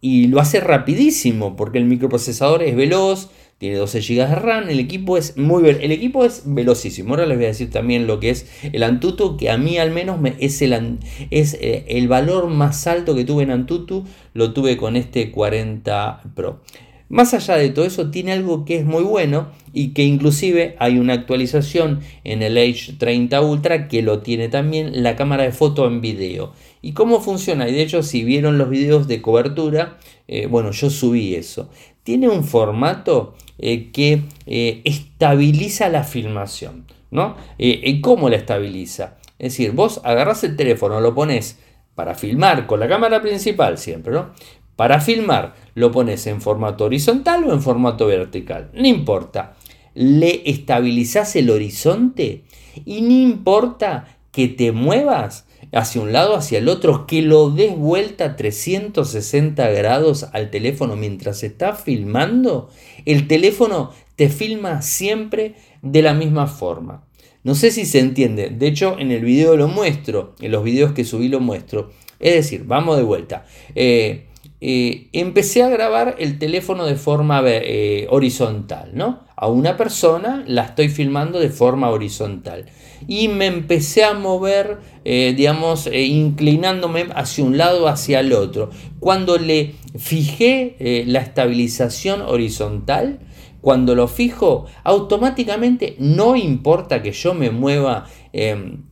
Y 0.00 0.28
lo 0.28 0.40
hace 0.40 0.60
rapidísimo 0.60 1.56
porque 1.56 1.78
el 1.78 1.84
microprocesador 1.84 2.62
es 2.62 2.76
veloz, 2.76 3.30
tiene 3.58 3.76
12 3.76 4.00
GB 4.00 4.28
de 4.28 4.34
RAM, 4.36 4.68
el 4.68 4.78
equipo 4.78 5.16
es 5.16 5.36
muy 5.36 5.68
el 5.68 5.90
equipo 5.90 6.24
es 6.24 6.42
velocísimo. 6.46 7.10
Ahora 7.10 7.26
les 7.26 7.36
voy 7.36 7.46
a 7.46 7.48
decir 7.48 7.70
también 7.70 8.06
lo 8.06 8.20
que 8.20 8.30
es 8.30 8.46
el 8.62 8.84
Antutu, 8.84 9.36
que 9.36 9.50
a 9.50 9.58
mí 9.58 9.78
al 9.78 9.90
menos 9.90 10.20
me, 10.20 10.36
es, 10.38 10.62
el, 10.62 10.98
es 11.30 11.54
eh, 11.54 11.84
el 11.88 12.06
valor 12.06 12.46
más 12.46 12.86
alto 12.86 13.16
que 13.16 13.24
tuve 13.24 13.42
en 13.42 13.50
Antutu, 13.50 14.04
lo 14.32 14.52
tuve 14.52 14.76
con 14.76 14.94
este 14.94 15.32
40 15.32 16.20
Pro. 16.36 16.60
Más 17.08 17.32
allá 17.32 17.56
de 17.56 17.70
todo 17.70 17.86
eso, 17.86 18.10
tiene 18.10 18.32
algo 18.32 18.64
que 18.64 18.76
es 18.76 18.84
muy 18.84 19.02
bueno 19.02 19.48
y 19.72 19.88
que 19.88 20.04
inclusive 20.04 20.76
hay 20.78 20.98
una 20.98 21.14
actualización 21.14 22.00
en 22.24 22.42
el 22.42 22.56
H30 22.56 23.42
Ultra 23.42 23.88
que 23.88 24.02
lo 24.02 24.20
tiene 24.20 24.48
también 24.48 25.02
la 25.02 25.16
cámara 25.16 25.44
de 25.44 25.52
foto 25.52 25.86
en 25.86 26.00
video. 26.00 26.52
¿Y 26.82 26.92
cómo 26.92 27.20
funciona? 27.20 27.68
Y 27.68 27.72
de 27.72 27.82
hecho, 27.82 28.02
si 28.02 28.24
vieron 28.24 28.58
los 28.58 28.68
videos 28.68 29.08
de 29.08 29.22
cobertura, 29.22 29.98
eh, 30.26 30.46
bueno, 30.46 30.70
yo 30.72 30.90
subí 30.90 31.34
eso. 31.34 31.70
Tiene 32.02 32.28
un 32.28 32.44
formato 32.44 33.34
eh, 33.58 33.90
que 33.90 34.22
eh, 34.46 34.82
estabiliza 34.84 35.88
la 35.88 36.04
filmación. 36.04 36.84
¿no? 37.10 37.36
¿Y 37.56 38.02
cómo 38.02 38.28
la 38.28 38.36
estabiliza? 38.36 39.16
Es 39.38 39.52
decir, 39.52 39.72
vos 39.72 40.00
agarras 40.04 40.44
el 40.44 40.56
teléfono, 40.56 41.00
lo 41.00 41.14
pones 41.14 41.58
para 41.94 42.14
filmar 42.14 42.66
con 42.66 42.80
la 42.80 42.88
cámara 42.88 43.20
principal 43.20 43.78
siempre, 43.78 44.12
¿no? 44.12 44.30
Para 44.78 45.00
filmar 45.00 45.56
lo 45.74 45.90
pones 45.90 46.28
en 46.28 46.40
formato 46.40 46.84
horizontal 46.84 47.42
o 47.42 47.52
en 47.52 47.60
formato 47.60 48.06
vertical, 48.06 48.70
no 48.74 48.86
importa. 48.86 49.56
Le 49.92 50.48
estabilizas 50.48 51.34
el 51.34 51.50
horizonte 51.50 52.44
y 52.84 53.00
no 53.00 53.10
importa 53.10 54.20
que 54.30 54.46
te 54.46 54.70
muevas 54.70 55.48
hacia 55.72 56.00
un 56.00 56.12
lado, 56.12 56.36
hacia 56.36 56.58
el 56.58 56.68
otro, 56.68 57.08
que 57.08 57.22
lo 57.22 57.50
des 57.50 57.76
vuelta 57.76 58.36
360 58.36 59.68
grados 59.70 60.28
al 60.32 60.52
teléfono 60.52 60.94
mientras 60.94 61.42
estás 61.42 61.82
filmando, 61.82 62.70
el 63.04 63.26
teléfono 63.26 63.90
te 64.14 64.28
filma 64.28 64.80
siempre 64.80 65.56
de 65.82 66.02
la 66.02 66.14
misma 66.14 66.46
forma. 66.46 67.04
No 67.42 67.56
sé 67.56 67.72
si 67.72 67.84
se 67.84 67.98
entiende, 67.98 68.50
de 68.50 68.68
hecho 68.68 68.96
en 69.00 69.10
el 69.10 69.24
video 69.24 69.56
lo 69.56 69.66
muestro, 69.66 70.36
en 70.40 70.52
los 70.52 70.62
videos 70.62 70.92
que 70.92 71.04
subí 71.04 71.26
lo 71.26 71.40
muestro. 71.40 71.90
Es 72.20 72.34
decir, 72.34 72.64
vamos 72.64 72.96
de 72.96 73.02
vuelta. 73.02 73.44
Eh, 73.74 74.27
eh, 74.60 75.08
empecé 75.12 75.62
a 75.62 75.68
grabar 75.68 76.16
el 76.18 76.38
teléfono 76.38 76.84
de 76.84 76.96
forma 76.96 77.42
eh, 77.44 78.08
horizontal, 78.10 78.90
¿no? 78.92 79.20
A 79.36 79.46
una 79.46 79.76
persona 79.76 80.42
la 80.48 80.64
estoy 80.64 80.88
filmando 80.88 81.38
de 81.38 81.48
forma 81.48 81.90
horizontal. 81.90 82.66
Y 83.06 83.28
me 83.28 83.46
empecé 83.46 84.02
a 84.02 84.14
mover, 84.14 84.78
eh, 85.04 85.32
digamos, 85.36 85.88
inclinándome 85.92 87.06
hacia 87.14 87.44
un 87.44 87.56
lado, 87.56 87.86
hacia 87.86 88.18
el 88.18 88.32
otro. 88.32 88.70
Cuando 88.98 89.38
le 89.38 89.74
fijé 89.96 91.04
la 91.06 91.20
estabilización 91.20 92.22
horizontal, 92.22 93.20
cuando 93.60 93.94
lo 93.94 94.08
fijo, 94.08 94.66
automáticamente 94.82 95.94
no 95.98 96.34
importa 96.34 97.00
que 97.02 97.12
yo 97.12 97.34
me 97.34 97.50
mueva 97.50 98.06
em, 98.32 98.82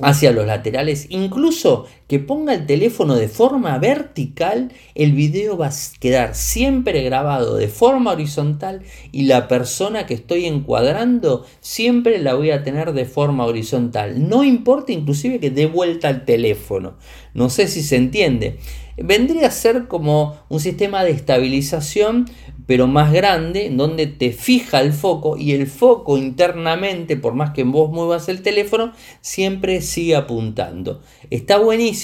hacia 0.00 0.32
los 0.32 0.46
laterales, 0.46 1.06
incluso 1.10 1.86
que 2.08 2.18
ponga 2.18 2.54
el 2.54 2.66
teléfono 2.66 3.14
de 3.14 3.28
forma 3.28 3.78
vertical, 3.78 4.72
el 4.94 5.12
video 5.12 5.58
va 5.58 5.68
a 5.68 5.72
quedar 6.00 6.34
siempre 6.34 7.02
grabado 7.02 7.56
de 7.56 7.68
forma 7.68 8.12
horizontal 8.12 8.82
y 9.12 9.24
la 9.24 9.46
persona 9.46 10.06
que 10.06 10.14
estoy 10.14 10.46
encuadrando 10.46 11.44
siempre 11.60 12.18
la 12.18 12.34
voy 12.34 12.50
a 12.50 12.64
tener 12.64 12.94
de 12.94 13.04
forma 13.04 13.44
horizontal. 13.44 14.28
No 14.28 14.42
importa 14.42 14.92
inclusive 14.92 15.38
que 15.38 15.50
dé 15.50 15.66
vuelta 15.66 16.08
al 16.08 16.24
teléfono. 16.24 16.94
No 17.34 17.50
sé 17.50 17.68
si 17.68 17.82
se 17.82 17.96
entiende. 17.96 18.58
vendría 18.96 19.46
a 19.46 19.50
ser 19.52 19.86
como 19.86 20.38
un 20.48 20.60
sistema 20.60 21.04
de 21.04 21.10
estabilización 21.10 22.26
pero 22.68 22.86
más 22.86 23.14
grande, 23.14 23.70
donde 23.72 24.06
te 24.06 24.30
fija 24.30 24.82
el 24.82 24.92
foco 24.92 25.38
y 25.38 25.52
el 25.52 25.66
foco 25.66 26.18
internamente, 26.18 27.16
por 27.16 27.32
más 27.32 27.52
que 27.52 27.64
vos 27.64 27.90
muevas 27.90 28.28
el 28.28 28.42
teléfono, 28.42 28.92
siempre 29.22 29.80
sigue 29.80 30.14
apuntando. 30.14 31.00
Está 31.30 31.56
buenísimo, 31.56 31.97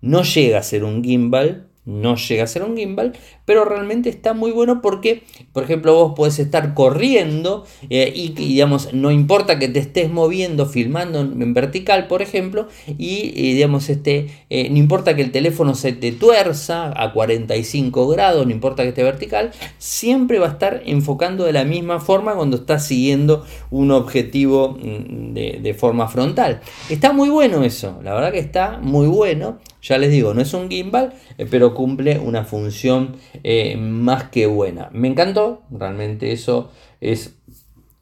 no 0.00 0.22
llega 0.22 0.58
a 0.58 0.62
ser 0.62 0.84
un 0.84 1.02
gimbal, 1.02 1.69
no 1.90 2.16
llega 2.16 2.44
a 2.44 2.46
ser 2.46 2.62
un 2.62 2.76
gimbal, 2.76 3.12
pero 3.44 3.64
realmente 3.64 4.08
está 4.08 4.32
muy 4.32 4.52
bueno 4.52 4.80
porque, 4.80 5.24
por 5.52 5.64
ejemplo, 5.64 5.94
vos 5.94 6.12
podés 6.14 6.38
estar 6.38 6.74
corriendo 6.74 7.66
eh, 7.90 8.12
y, 8.14 8.28
digamos, 8.30 8.92
no 8.92 9.10
importa 9.10 9.58
que 9.58 9.68
te 9.68 9.80
estés 9.80 10.10
moviendo, 10.10 10.66
filmando 10.66 11.20
en, 11.20 11.52
vertical, 11.52 12.06
por 12.06 12.22
ejemplo, 12.22 12.68
y, 12.86 13.30
digamos, 13.54 13.88
este, 13.88 14.28
eh, 14.50 14.70
no 14.70 14.76
importa 14.78 15.16
que 15.16 15.22
el 15.22 15.32
teléfono 15.32 15.74
se 15.74 15.92
te 15.92 16.12
tuerza 16.12 16.92
a 16.94 17.12
45 17.12 18.08
grados, 18.08 18.46
no 18.46 18.52
importa 18.52 18.84
que 18.84 18.90
esté 18.90 19.02
vertical, 19.02 19.50
siempre 19.78 20.38
va 20.38 20.46
a 20.46 20.50
estar 20.50 20.82
enfocando 20.86 21.44
de 21.44 21.52
la 21.52 21.64
misma 21.64 21.98
forma 21.98 22.34
cuando 22.34 22.58
estás 22.58 22.86
siguiendo 22.86 23.44
un 23.70 23.90
objetivo 23.90 24.78
mm, 24.80 25.32
de, 25.34 25.58
de 25.60 25.74
forma 25.74 26.06
frontal. 26.06 26.60
Está 26.88 27.12
muy 27.12 27.30
bueno 27.30 27.64
eso, 27.64 27.98
la 28.04 28.14
verdad 28.14 28.30
que 28.30 28.38
está 28.38 28.78
muy 28.80 29.08
bueno. 29.08 29.58
Ya 29.82 29.98
les 29.98 30.10
digo, 30.10 30.34
no 30.34 30.42
es 30.42 30.52
un 30.52 30.68
gimbal, 30.68 31.14
eh, 31.38 31.46
pero 31.50 31.74
cumple 31.74 32.18
una 32.18 32.44
función 32.44 33.16
eh, 33.42 33.76
más 33.76 34.24
que 34.24 34.46
buena. 34.46 34.90
Me 34.92 35.08
encantó, 35.08 35.62
realmente 35.70 36.32
eso 36.32 36.70
es 37.00 37.36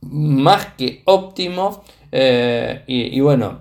más 0.01 0.67
que 0.77 1.03
óptimo. 1.05 1.85
Eh, 2.11 2.83
y, 2.87 3.21
bueno, 3.21 3.61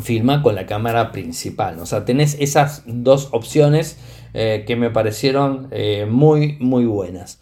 filma 0.00 0.42
con 0.42 0.54
la 0.54 0.66
cámara 0.66 1.12
principal. 1.12 1.78
O 1.78 1.86
sea, 1.86 2.04
tenés 2.04 2.36
esas 2.40 2.82
dos 2.86 3.28
opciones 3.32 3.98
que 4.32 4.76
me 4.78 4.88
parecieron 4.88 5.68
muy, 6.08 6.56
muy 6.58 6.86
buenas. 6.86 7.38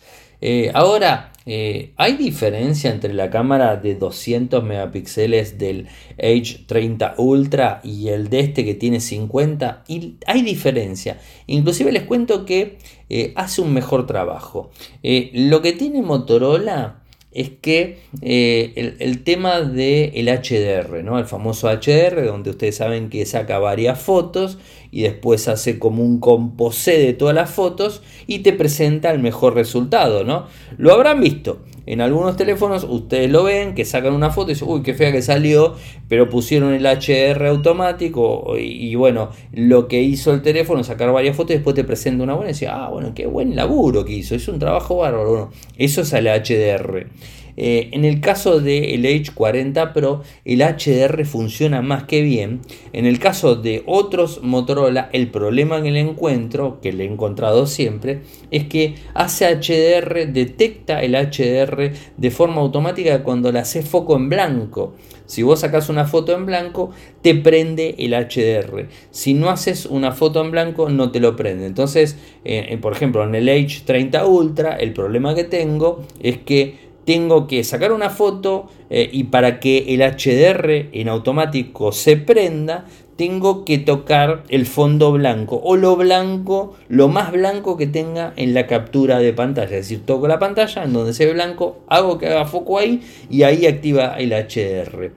Ahora, 0.74 1.30
eh, 1.46 1.94
¿Hay 1.96 2.16
diferencia 2.16 2.90
entre 2.90 3.14
la 3.14 3.30
cámara 3.30 3.76
de 3.76 3.94
200 3.94 4.62
megapíxeles 4.62 5.58
del 5.58 5.88
H30 6.18 7.14
Ultra 7.16 7.80
y 7.82 8.08
el 8.08 8.28
de 8.28 8.40
este 8.40 8.64
que 8.64 8.74
tiene 8.74 9.00
50? 9.00 9.84
Y 9.88 10.16
hay 10.26 10.42
diferencia. 10.42 11.18
Inclusive 11.46 11.92
les 11.92 12.02
cuento 12.02 12.44
que 12.44 12.78
eh, 13.08 13.32
hace 13.36 13.62
un 13.62 13.72
mejor 13.72 14.06
trabajo. 14.06 14.70
Eh, 15.02 15.30
lo 15.32 15.62
que 15.62 15.72
tiene 15.72 16.02
Motorola 16.02 16.99
es 17.32 17.50
que 17.50 18.00
eh, 18.22 18.96
el, 18.98 19.22
tema 19.22 19.60
del 19.60 20.26
HDR, 20.26 21.04
¿no? 21.04 21.18
el 21.18 21.26
famoso 21.26 21.68
HDR, 21.68 22.24
donde 22.26 22.50
ustedes 22.50 22.76
saben 22.76 23.08
que 23.08 23.24
saca 23.24 23.58
varias 23.58 24.00
fotos 24.00 24.58
y 24.90 25.02
después 25.02 25.46
hace 25.46 25.78
como 25.78 26.02
un 26.02 26.18
composé 26.18 26.98
de 26.98 27.12
todas 27.12 27.34
las 27.34 27.50
fotos 27.50 28.02
y 28.26 28.40
te 28.40 28.52
presenta 28.52 29.12
el 29.12 29.20
mejor 29.20 29.54
resultado. 29.54 30.24
¿no? 30.24 30.46
Lo 30.76 30.92
habrán 30.92 31.20
visto. 31.20 31.60
En 31.90 32.00
algunos 32.00 32.36
teléfonos 32.36 32.86
ustedes 32.88 33.28
lo 33.28 33.42
ven, 33.42 33.74
que 33.74 33.84
sacan 33.84 34.12
una 34.12 34.30
foto 34.30 34.52
y 34.52 34.54
dicen, 34.54 34.68
uy, 34.70 34.82
qué 34.82 34.94
fea 34.94 35.10
que 35.10 35.22
salió, 35.22 35.74
pero 36.06 36.30
pusieron 36.30 36.72
el 36.72 36.84
HDR 36.86 37.46
automático 37.46 38.56
y, 38.56 38.94
bueno, 38.94 39.30
lo 39.50 39.88
que 39.88 40.00
hizo 40.00 40.32
el 40.32 40.40
teléfono, 40.40 40.84
sacar 40.84 41.10
varias 41.10 41.34
fotos 41.34 41.50
y 41.50 41.54
después 41.54 41.74
te 41.74 41.82
presenta 41.82 42.22
una 42.22 42.34
buena 42.34 42.50
y 42.50 42.52
decía, 42.52 42.76
ah, 42.76 42.90
bueno, 42.90 43.12
qué 43.12 43.26
buen 43.26 43.56
laburo 43.56 44.04
que 44.04 44.12
hizo, 44.12 44.36
es 44.36 44.46
un 44.46 44.60
trabajo 44.60 44.98
bárbaro. 44.98 45.28
Bueno, 45.28 45.50
eso 45.78 46.02
es 46.02 46.12
el 46.12 46.28
HDR. 46.28 47.08
Eh, 47.56 47.90
en 47.92 48.04
el 48.04 48.20
caso 48.20 48.60
del 48.60 49.04
H40 49.04 49.92
Pro, 49.92 50.22
el 50.44 50.60
HDR 50.60 51.24
funciona 51.24 51.82
más 51.82 52.04
que 52.04 52.22
bien. 52.22 52.60
En 52.92 53.06
el 53.06 53.18
caso 53.18 53.56
de 53.56 53.82
otros 53.86 54.42
Motorola, 54.42 55.08
el 55.12 55.28
problema 55.28 55.82
que 55.82 55.90
le 55.90 56.00
encuentro, 56.00 56.80
que 56.80 56.92
le 56.92 57.04
he 57.04 57.06
encontrado 57.06 57.66
siempre, 57.66 58.22
es 58.50 58.64
que 58.64 58.94
hace 59.14 59.46
HDR, 59.46 60.32
detecta 60.32 61.02
el 61.02 61.14
HDR 61.14 61.92
de 62.16 62.30
forma 62.30 62.60
automática 62.60 63.22
cuando 63.22 63.52
le 63.52 63.58
hace 63.58 63.82
foco 63.82 64.16
en 64.16 64.28
blanco. 64.28 64.94
Si 65.30 65.44
vos 65.44 65.60
sacas 65.60 65.88
una 65.88 66.06
foto 66.06 66.34
en 66.34 66.44
blanco, 66.44 66.90
te 67.22 67.36
prende 67.36 67.94
el 67.98 68.14
HDR. 68.14 68.88
Si 69.12 69.32
no 69.32 69.48
haces 69.50 69.86
una 69.86 70.10
foto 70.10 70.44
en 70.44 70.50
blanco, 70.50 70.88
no 70.88 71.12
te 71.12 71.20
lo 71.20 71.36
prende. 71.36 71.66
Entonces, 71.66 72.16
eh, 72.44 72.76
por 72.82 72.94
ejemplo, 72.94 73.22
en 73.22 73.36
el 73.36 73.48
H30 73.48 74.26
Ultra, 74.26 74.74
el 74.74 74.92
problema 74.92 75.36
que 75.36 75.44
tengo 75.44 76.02
es 76.20 76.38
que 76.38 76.79
tengo 77.04 77.46
que 77.46 77.64
sacar 77.64 77.92
una 77.92 78.10
foto 78.10 78.68
eh, 78.90 79.08
y 79.12 79.24
para 79.24 79.60
que 79.60 79.94
el 79.94 80.00
HDR 80.00 80.90
en 80.92 81.08
automático 81.08 81.92
se 81.92 82.16
prenda, 82.16 82.86
tengo 83.20 83.66
que 83.66 83.76
tocar 83.76 84.44
el 84.48 84.64
fondo 84.64 85.12
blanco 85.12 85.60
o 85.62 85.76
lo 85.76 85.94
blanco, 85.96 86.74
lo 86.88 87.08
más 87.08 87.32
blanco 87.32 87.76
que 87.76 87.86
tenga 87.86 88.32
en 88.36 88.54
la 88.54 88.66
captura 88.66 89.18
de 89.18 89.34
pantalla. 89.34 89.76
Es 89.76 89.88
decir, 89.88 90.06
toco 90.06 90.26
la 90.26 90.38
pantalla 90.38 90.84
en 90.84 90.94
donde 90.94 91.12
se 91.12 91.26
ve 91.26 91.34
blanco, 91.34 91.80
hago 91.88 92.16
que 92.16 92.28
haga 92.28 92.46
foco 92.46 92.78
ahí 92.78 93.02
y 93.28 93.42
ahí 93.42 93.66
activa 93.66 94.14
el 94.18 94.30
HDR. 94.30 95.12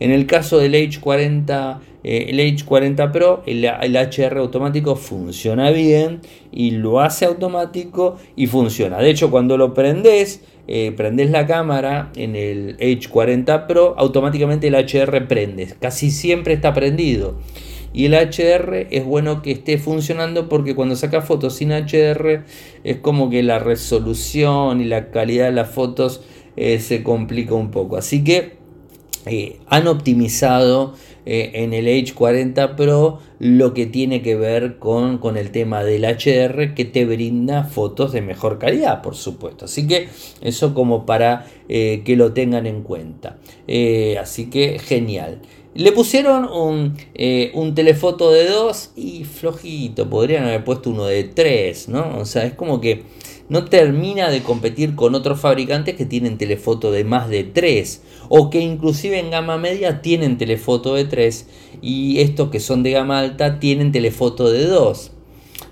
En 0.00 0.12
el 0.12 0.26
caso 0.26 0.58
del 0.58 0.74
H40, 0.74 1.80
eh, 2.04 2.26
el 2.28 2.38
H40 2.38 3.10
Pro, 3.10 3.42
el, 3.44 3.64
el, 3.64 3.96
HDR 3.96 4.38
automático 4.38 4.94
funciona 4.94 5.70
bien 5.70 6.20
y 6.52 6.70
lo 6.70 7.00
hace 7.00 7.24
automático 7.24 8.18
y 8.36 8.46
funciona. 8.46 8.98
De 8.98 9.10
hecho, 9.10 9.32
cuando 9.32 9.56
lo 9.56 9.74
prendes, 9.74 10.42
eh, 10.70 10.92
prendes 10.94 11.30
la 11.30 11.46
cámara 11.46 12.12
en 12.14 12.36
el 12.36 12.76
H40 12.76 13.66
Pro, 13.66 13.94
automáticamente 13.96 14.68
el 14.68 14.74
HDR 14.74 15.26
prende. 15.26 15.74
Casi 15.80 16.10
siempre 16.10 16.52
está 16.52 16.74
prendido. 16.74 17.36
Y 17.94 18.04
el 18.04 18.12
HDR 18.12 18.86
es 18.90 19.04
bueno 19.06 19.40
que 19.40 19.50
esté 19.50 19.78
funcionando 19.78 20.50
porque 20.50 20.74
cuando 20.74 20.94
saca 20.94 21.22
fotos 21.22 21.54
sin 21.56 21.70
HDR 21.70 22.44
es 22.84 22.96
como 22.98 23.30
que 23.30 23.42
la 23.42 23.58
resolución 23.58 24.82
y 24.82 24.84
la 24.84 25.10
calidad 25.10 25.46
de 25.46 25.52
las 25.52 25.70
fotos 25.70 26.20
eh, 26.56 26.78
se 26.80 27.02
complica 27.02 27.54
un 27.54 27.70
poco. 27.70 27.96
Así 27.96 28.22
que 28.22 28.58
eh, 29.24 29.58
han 29.68 29.86
optimizado 29.86 30.94
eh, 31.30 31.62
en 31.62 31.74
el 31.74 31.86
H40 31.86 32.74
Pro 32.74 33.18
lo 33.38 33.74
que 33.74 33.84
tiene 33.84 34.22
que 34.22 34.34
ver 34.34 34.78
con, 34.78 35.18
con, 35.18 35.36
el 35.36 35.50
tema 35.50 35.84
del 35.84 36.04
HDR 36.04 36.74
que 36.74 36.86
te 36.86 37.04
brinda 37.04 37.64
fotos 37.64 38.12
de 38.12 38.22
mejor 38.22 38.58
calidad, 38.58 39.02
por 39.02 39.14
supuesto. 39.14 39.66
Así 39.66 39.86
que 39.86 40.08
eso 40.40 40.72
como 40.72 41.04
para 41.04 41.46
eh, 41.68 42.00
que 42.02 42.16
lo 42.16 42.32
tengan 42.32 42.66
en 42.66 42.82
cuenta. 42.82 43.36
así 44.18 44.48
que 44.48 44.78
genial. 44.78 45.42
Le 45.78 45.92
pusieron 45.92 46.44
un, 46.44 46.96
un, 47.54 47.74
telefoto 47.76 48.32
de 48.32 48.48
2 48.48 48.94
y 48.96 49.22
flojito, 49.22 50.10
podrían 50.10 50.42
haber 50.42 50.64
puesto 50.64 50.90
uno 50.90 51.04
de 51.04 51.22
3, 51.22 51.88
¿no? 51.88 52.18
O 52.18 52.24
sea, 52.24 52.46
es 52.46 52.54
como 52.54 52.80
que 52.80 53.04
no 53.48 53.64
termina 53.64 54.28
de 54.28 54.42
competir 54.42 54.96
con 54.96 55.14
otros 55.14 55.38
fabricantes 55.38 55.94
que 55.94 56.04
tienen 56.04 56.36
telefoto 56.36 56.90
de 56.90 57.04
más 57.04 57.28
de 57.28 57.44
3 57.44 58.02
o 58.28 58.50
que 58.50 58.58
inclusive 58.58 59.20
en 59.20 59.30
gama 59.30 59.56
media 59.56 60.02
tienen 60.02 60.36
telefoto 60.36 60.96
de 60.96 61.04
3 61.04 61.46
y 61.80 62.18
estos 62.22 62.50
que 62.50 62.58
son 62.58 62.82
de 62.82 62.90
gama 62.90 63.20
alta 63.20 63.60
tienen 63.60 63.92
telefoto 63.92 64.50
de 64.50 64.64
2. 64.64 65.12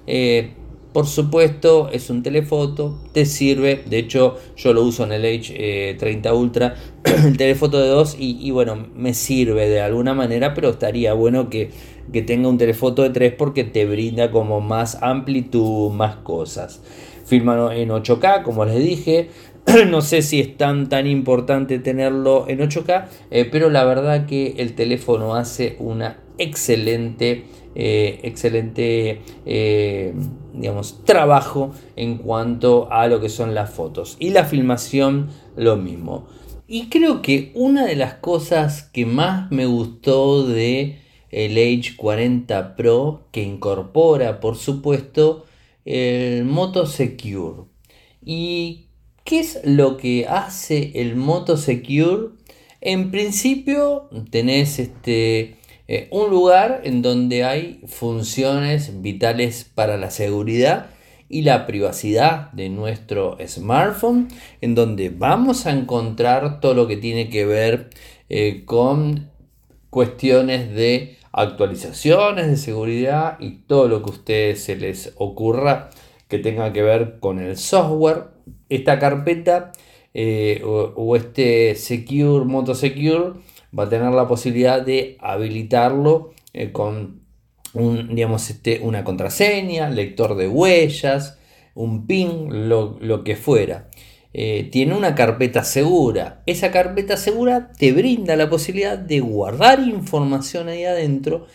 Eh, 0.07 0.53
por 0.97 1.07
supuesto, 1.07 1.91
es 1.93 2.09
un 2.09 2.23
telefoto, 2.23 2.99
te 3.13 3.27
sirve. 3.27 3.83
De 3.85 3.99
hecho, 3.99 4.39
yo 4.57 4.73
lo 4.73 4.83
uso 4.83 5.05
en 5.05 5.13
el 5.13 5.25
H30 5.25 6.35
Ultra, 6.35 6.75
el 7.05 7.37
telefoto 7.37 7.79
de 7.79 7.89
2, 7.89 8.17
y, 8.19 8.51
bueno, 8.51 8.87
me 8.97 9.13
sirve 9.13 9.69
de 9.69 9.83
alguna 9.83 10.15
manera, 10.15 10.55
pero 10.55 10.71
estaría 10.71 11.13
bueno 11.13 11.51
que, 11.51 11.69
que 12.11 12.23
tenga 12.23 12.49
un 12.49 12.57
telefoto 12.57 13.03
de 13.03 13.11
3 13.11 13.35
porque 13.37 13.63
te 13.63 13.85
brinda 13.85 14.31
como 14.31 14.63
más 14.63 14.97
amplitud, 15.03 15.91
más 15.91 16.17
cosas. 16.17 16.81
Firman 17.27 17.73
en 17.73 17.91
8K, 17.91 18.43
como 18.43 18.65
les 18.65 18.79
dije. 18.83 19.29
no 19.91 20.01
sé 20.01 20.23
si 20.23 20.41
es 20.41 20.57
tan, 20.57 20.89
tan 20.89 21.07
importante 21.07 21.79
tenerlo 21.79 22.47
en 22.49 22.61
8K, 22.61 23.05
eh, 23.31 23.47
pero 23.53 23.69
la 23.69 23.85
verdad 23.85 24.25
que 24.25 24.55
el 24.57 24.75
teléfono 24.75 25.35
hace 25.35 25.77
una 25.79 26.21
excelente, 26.39 27.45
eh, 27.79 28.21
excelente 28.23 29.21
eh, 29.45 30.15
digamos, 30.55 31.05
trabajo 31.05 31.73
en 31.95 32.17
cuanto 32.17 32.91
a 32.91 33.07
lo 33.07 33.21
que 33.21 33.29
son 33.29 33.55
las 33.55 33.71
fotos. 33.71 34.17
Y 34.19 34.31
la 34.31 34.47
filmación 34.47 35.29
lo 35.57 35.77
mismo. 35.77 36.27
Y 36.67 36.89
creo 36.89 37.21
que 37.21 37.53
una 37.55 37.85
de 37.85 37.95
las 37.95 38.15
cosas 38.15 38.85
que 38.85 39.05
más 39.05 39.51
me 39.53 39.67
gustó 39.67 40.47
de 40.47 41.01
el 41.31 41.59
H40 41.59 42.77
Pro, 42.77 43.29
que 43.31 43.43
incorpora 43.43 44.41
por 44.41 44.57
supuesto 44.57 45.45
el 45.85 46.47
Moto 46.47 46.87
Secure. 46.87 47.65
¿Y 48.25 48.87
qué 49.25 49.41
es 49.41 49.61
lo 49.65 49.99
que 49.99 50.27
hace 50.27 50.93
el 50.95 51.15
Moto 51.15 51.59
Secure? 51.59 52.31
En 52.81 53.11
principio 53.11 54.09
tenés 54.31 54.79
este, 54.79 55.56
eh, 55.89 56.09
un 56.11 56.31
lugar 56.31 56.81
en 56.85 57.03
donde 57.03 57.45
hay 57.45 57.81
funciones 57.87 59.03
vitales 59.03 59.71
para 59.75 59.97
la 59.97 60.11
seguridad 60.11 60.87
y 61.29 61.43
la 61.43 61.67
privacidad 61.67 62.51
de 62.53 62.69
nuestro 62.69 63.37
smartphone, 63.47 64.29
en 64.61 64.75
donde 64.75 65.11
vamos 65.11 65.67
a 65.67 65.73
encontrar 65.73 66.61
todo 66.61 66.75
lo 66.75 66.87
que 66.87 66.97
tiene 66.97 67.29
que 67.31 67.45
ver 67.45 67.91
eh, 68.29 68.65
con 68.65 69.31
cuestiones 69.91 70.75
de 70.75 71.17
actualizaciones 71.33 72.49
de 72.49 72.57
seguridad 72.57 73.39
y 73.41 73.59
todo 73.67 73.89
lo 73.89 74.03
que 74.03 74.11
a 74.11 74.15
ustedes 74.15 74.65
se 74.65 74.77
les 74.77 75.13
ocurra 75.17 75.91
que 76.29 76.39
tenga 76.39 76.73
que 76.73 76.83
ver 76.83 77.19
con 77.21 77.39
el 77.39 77.57
software. 77.57 78.25
Esta 78.69 78.99
carpeta 78.99 79.73
eh, 80.15 80.63
o, 80.65 81.15
este 81.15 81.75
Secure, 81.75 82.45
Moto 82.47 82.75
Secure, 82.75 83.35
va 83.77 83.85
a 83.85 83.89
tener 83.89 84.13
la 84.13 84.29
posibilidad 84.29 84.83
de 84.83 85.17
habilitarlo 85.21 86.33
eh, 86.53 86.73
con 86.73 87.21
un, 87.75 88.15
digamos, 88.15 88.49
este, 88.51 88.81
una 88.81 89.05
contraseña, 89.05 89.91
lector 89.91 90.37
de 90.37 90.49
huellas, 90.49 91.39
un 91.75 92.07
PIN, 92.07 92.69
lo, 92.69 93.25
que 93.25 93.37
fuera. 93.37 93.91
Eh, 94.33 94.69
tiene 94.73 94.95
una 94.95 95.15
carpeta 95.15 95.63
segura. 95.63 96.43
Esa 96.47 96.71
carpeta 96.71 97.17
segura 97.17 97.73
te 97.79 97.93
brinda 97.93 98.37
la 98.37 98.51
posibilidad 98.51 98.99
de 98.99 99.21
guardar 99.21 99.81
información 99.81 100.69
ahí 100.69 100.85
adentro 100.85 101.47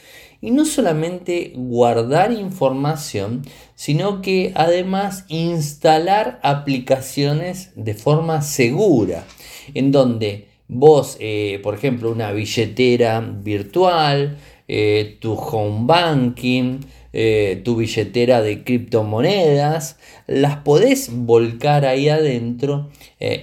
y 0.42 0.52
no 0.52 0.66
solamente 0.66 1.54
guardar 1.56 2.32
información, 2.32 3.44
sino 3.76 4.22
que 4.22 4.52
además 4.56 5.26
instalar 5.28 6.40
aplicaciones 6.42 7.72
de 7.76 7.94
forma 7.94 8.42
segura, 8.42 9.26
en 9.76 9.92
donde 9.92 10.51
vos, 10.72 11.18
eh, 11.20 11.60
por 11.64 11.76
ejemplo, 11.76 12.10
una 12.10 12.32
billetera 12.32 13.20
virtual, 13.20 14.38
eh, 14.70 15.18
tu 15.20 15.34
home 15.34 15.82
banking, 15.86 16.80
eh, 17.12 17.62
tu 17.66 17.76
billetera 17.76 18.42
de 18.42 18.64
criptomonedas, 18.64 20.00
las 20.28 20.58
podés 20.58 21.10
volcar 21.12 21.86
ahí 21.86 22.08
adentro 22.08 22.90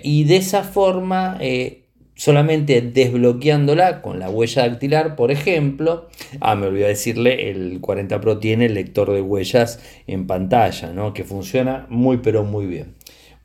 y 0.02 0.24
de 0.24 0.36
esa 0.36 0.64
forma 0.64 1.38
solamente 2.14 2.80
desbloqueándola 2.80 4.00
con 4.00 4.18
la 4.18 4.30
huella 4.30 4.66
dactilar, 4.66 5.14
por 5.14 5.30
ejemplo. 5.30 6.08
Ah, 6.40 6.56
me 6.56 6.66
olvidé 6.66 6.88
decirle, 6.88 7.50
el 7.50 7.80
40 7.80 8.20
Pro 8.20 8.38
tiene 8.38 8.66
el 8.66 8.74
lector 8.74 9.12
de 9.12 9.20
huellas 9.20 9.80
en 10.06 10.26
pantalla, 10.26 10.92
¿no? 10.92 11.12
que 11.12 11.24
funciona 11.24 11.86
muy 11.90 12.16
pero 12.16 12.42
muy 12.42 12.66
bien. 12.66 12.97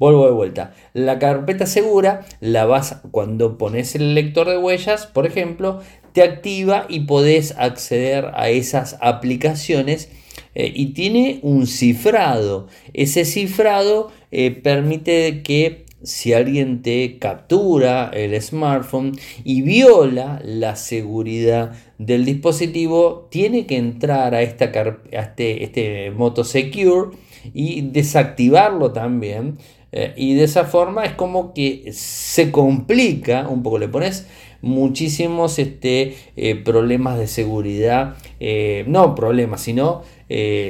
Vuelvo 0.03 0.25
de 0.25 0.33
vuelta. 0.33 0.73
La 0.91 1.17
carpeta 1.17 1.65
segura 1.65 2.25
la 2.41 2.65
vas 2.65 2.97
cuando 3.11 3.57
pones 3.57 3.95
el 3.95 4.15
lector 4.15 4.49
de 4.49 4.57
huellas, 4.57 5.05
por 5.05 5.25
ejemplo, 5.25 5.79
te 6.11 6.23
activa 6.23 6.87
y 6.89 7.05
podés 7.05 7.55
acceder 7.57 8.31
a 8.33 8.49
esas 8.49 8.97
aplicaciones 8.99 10.09
eh, 10.55 10.69
y 10.75 10.87
tiene 10.87 11.39
un 11.41 11.67
cifrado. 11.67 12.67
Ese 12.93 13.23
cifrado 13.23 14.11
eh, 14.31 14.51
permite 14.51 15.41
que 15.41 15.85
si 16.03 16.33
alguien 16.33 16.81
te 16.81 17.17
captura 17.17 18.11
el 18.13 18.39
smartphone 18.41 19.13
y 19.45 19.61
viola 19.61 20.41
la 20.43 20.75
seguridad 20.75 21.77
del 21.97 22.25
dispositivo, 22.25 23.29
tiene 23.31 23.65
que 23.65 23.77
entrar 23.77 24.35
a, 24.35 24.41
esta, 24.41 24.69
este, 25.11 25.63
este 25.63 26.11
Moto 26.11 26.43
Secure 26.43 27.11
y 27.53 27.83
desactivarlo 27.83 28.91
también. 28.91 29.59
Eh, 29.95 30.13
y 30.17 30.33
de 30.33 30.45
esa 30.45 30.65
forma 30.65 31.05
es 31.05 31.13
como 31.13 31.53
que 31.53 31.91
se 31.93 32.49
complica 32.49 33.47
un 33.47 33.61
poco, 33.61 33.77
le 33.77 33.87
pones 33.87 34.25
muchísimos 34.61 35.59
este, 35.59 36.15
eh, 36.35 36.55
problemas 36.55 37.19
de 37.19 37.27
seguridad, 37.27 38.15
eh, 38.39 38.85
no 38.87 39.13
problemas, 39.15 39.61
sino 39.61 40.01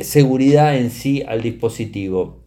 seguridad 0.02 0.76
en 0.78 0.92
sí 0.92 1.24
al 1.26 1.42
dispositivo. 1.42 2.42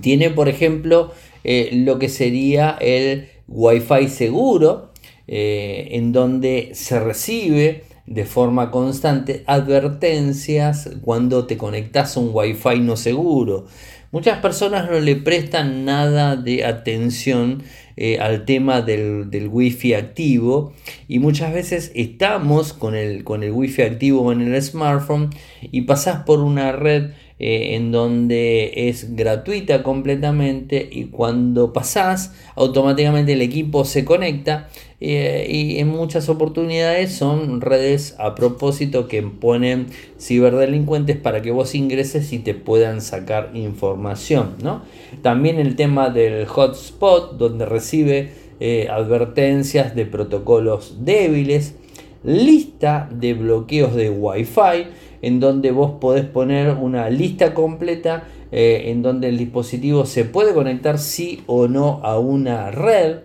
Tiene, 0.00 0.30
por 0.30 0.48
ejemplo, 0.48 1.10
lo 1.42 1.98
que 1.98 2.08
sería 2.08 2.78
el 2.80 3.26
Wi-Fi 3.48 4.06
seguro, 4.06 4.92
en 5.26 6.12
donde 6.12 6.70
se 6.74 7.00
recibe 7.00 7.82
de 8.06 8.24
forma 8.24 8.70
constante 8.70 9.42
advertencias 9.48 10.90
cuando 11.02 11.46
te 11.46 11.56
conectas 11.56 12.16
a 12.16 12.20
un 12.20 12.30
Wi-Fi 12.32 12.78
no 12.78 12.96
seguro. 12.96 13.66
Muchas 14.14 14.38
personas 14.38 14.88
no 14.88 15.00
le 15.00 15.16
prestan 15.16 15.84
nada 15.84 16.36
de 16.36 16.64
atención 16.64 17.64
eh, 17.96 18.20
al 18.20 18.44
tema 18.44 18.80
del, 18.80 19.28
del, 19.28 19.48
Wi-Fi 19.48 19.94
activo 19.94 20.72
y 21.08 21.18
muchas 21.18 21.52
veces 21.52 21.90
estamos 21.96 22.72
con 22.72 22.94
el, 22.94 23.24
con 23.24 23.42
el 23.42 23.50
Wi-Fi 23.50 23.82
activo 23.82 24.30
en 24.30 24.42
el 24.42 24.62
smartphone 24.62 25.30
y 25.62 25.80
pasas 25.80 26.22
por 26.22 26.38
una 26.38 26.70
red 26.70 27.10
eh, 27.40 27.74
en 27.74 27.90
donde 27.90 28.88
es 28.88 29.16
gratuita 29.16 29.82
completamente 29.82 30.88
y 30.92 31.06
cuando 31.06 31.72
pasás 31.72 32.36
automáticamente 32.54 33.32
el 33.32 33.42
equipo 33.42 33.84
se 33.84 34.04
conecta 34.04 34.68
eh, 35.00 35.46
y 35.50 35.78
en 35.78 35.88
muchas 35.88 36.28
oportunidades 36.28 37.12
son 37.12 37.60
redes 37.60 38.14
a 38.18 38.34
propósito 38.34 39.08
que 39.08 39.22
ponen 39.22 39.86
ciberdelincuentes 40.20 41.16
para 41.16 41.42
que 41.42 41.50
vos 41.50 41.74
ingreses 41.74 42.32
y 42.32 42.38
te 42.38 42.54
puedan 42.54 43.00
sacar 43.00 43.50
información. 43.54 44.54
¿no? 44.62 44.82
También 45.22 45.58
el 45.58 45.76
tema 45.76 46.10
del 46.10 46.46
hotspot 46.46 47.36
donde 47.36 47.66
recibe 47.66 48.30
eh, 48.60 48.88
advertencias 48.90 49.94
de 49.94 50.06
protocolos 50.06 51.04
débiles, 51.04 51.74
lista 52.22 53.08
de 53.12 53.34
bloqueos 53.34 53.94
de 53.94 54.10
Wi-Fi 54.10 54.86
en 55.24 55.40
donde 55.40 55.70
vos 55.70 55.92
podés 56.00 56.24
poner 56.24 56.70
una 56.74 57.08
lista 57.08 57.54
completa 57.54 58.24
eh, 58.52 58.90
en 58.90 59.02
donde 59.02 59.28
el 59.28 59.38
dispositivo 59.38 60.06
se 60.06 60.24
puede 60.24 60.52
conectar 60.52 60.98
sí 60.98 61.42
o 61.46 61.66
no 61.66 62.00
a 62.04 62.18
una 62.18 62.70
red, 62.70 63.18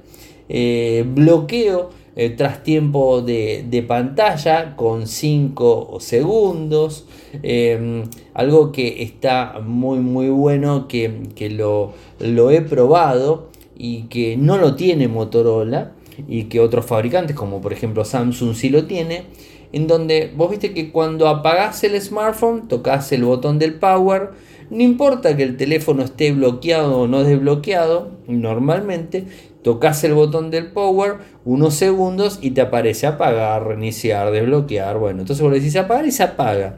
eh, 0.50 1.06
bloqueo 1.08 1.92
eh, 2.16 2.32
tras 2.32 2.64
tiempo 2.64 3.22
de, 3.22 3.86
pantalla 3.88 4.76
con 4.76 5.08
5 5.08 5.98
segundos, 6.00 7.06
em, 7.44 8.04
algo 8.34 8.72
que 8.72 9.04
está 9.04 9.62
muy 9.64 10.00
muy 10.00 10.30
bueno 10.30 10.88
que, 10.88 11.50
lo, 11.52 11.94
lo 12.20 12.52
he 12.52 12.62
probado 12.62 13.50
y 13.78 14.04
que 14.04 14.36
no 14.36 14.58
lo 14.58 14.76
tiene 14.76 15.08
Motorola 15.08 15.94
y 16.28 16.46
que 16.46 16.60
otros 16.60 16.86
fabricantes 16.86 17.36
como 17.36 17.62
por 17.62 17.72
ejemplo 17.72 18.04
Samsung 18.04 18.54
sí 18.54 18.70
lo 18.70 18.86
tiene 18.86 19.24
en 19.72 19.88
donde 19.88 20.32
vos 20.36 20.50
viste 20.50 20.74
que 20.74 20.92
cuando 20.92 21.28
apagás 21.28 21.84
el 21.84 22.00
smartphone, 22.02 22.68
tocas 22.68 23.12
el 23.12 23.24
botón 23.24 23.60
del 23.60 23.76
power, 23.76 24.32
no 24.70 24.84
importa 24.84 25.36
que 25.36 25.44
el 25.44 25.58
teléfono 25.58 26.04
esté 26.04 26.32
bloqueado 26.32 27.02
o 27.02 27.08
no 27.08 27.24
desbloqueado, 27.24 28.12
normalmente 28.28 29.26
tocas 29.64 30.04
el 30.04 30.14
botón 30.14 30.52
del 30.52 30.72
power 30.72 31.18
unos 31.46 31.76
segundos 31.76 32.40
y 32.42 32.52
te 32.52 32.62
aparece 32.62 33.08
apagar, 33.08 33.68
reiniciar, 33.68 34.32
desbloquear. 34.32 34.98
Bueno, 34.98 35.22
entonces 35.22 35.44
vos 35.44 35.52
le 35.52 35.60
decís 35.60 35.76
apagar 35.76 36.06
y 36.06 36.12
se 36.12 36.24
apaga. 36.24 36.78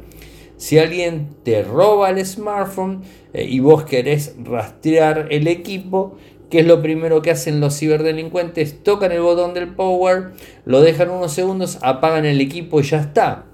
Si 0.57 0.77
alguien 0.77 1.29
te 1.43 1.63
roba 1.63 2.09
el 2.09 2.25
smartphone 2.25 3.01
eh, 3.33 3.45
y 3.45 3.59
vos 3.59 3.83
querés 3.83 4.35
rastrear 4.43 5.27
el 5.29 5.47
equipo, 5.47 6.17
¿Qué 6.51 6.59
es 6.59 6.67
lo 6.67 6.81
primero 6.81 7.21
que 7.21 7.31
hacen 7.31 7.61
los 7.61 7.79
ciberdelincuentes? 7.79 8.83
Tocan 8.83 9.13
el 9.13 9.21
botón 9.21 9.53
del 9.53 9.69
power, 9.69 10.33
lo 10.65 10.81
dejan 10.81 11.09
unos 11.09 11.31
segundos, 11.31 11.79
apagan 11.81 12.25
el 12.25 12.41
equipo 12.41 12.81
y 12.81 12.83
ya 12.83 12.99
está. 12.99 13.45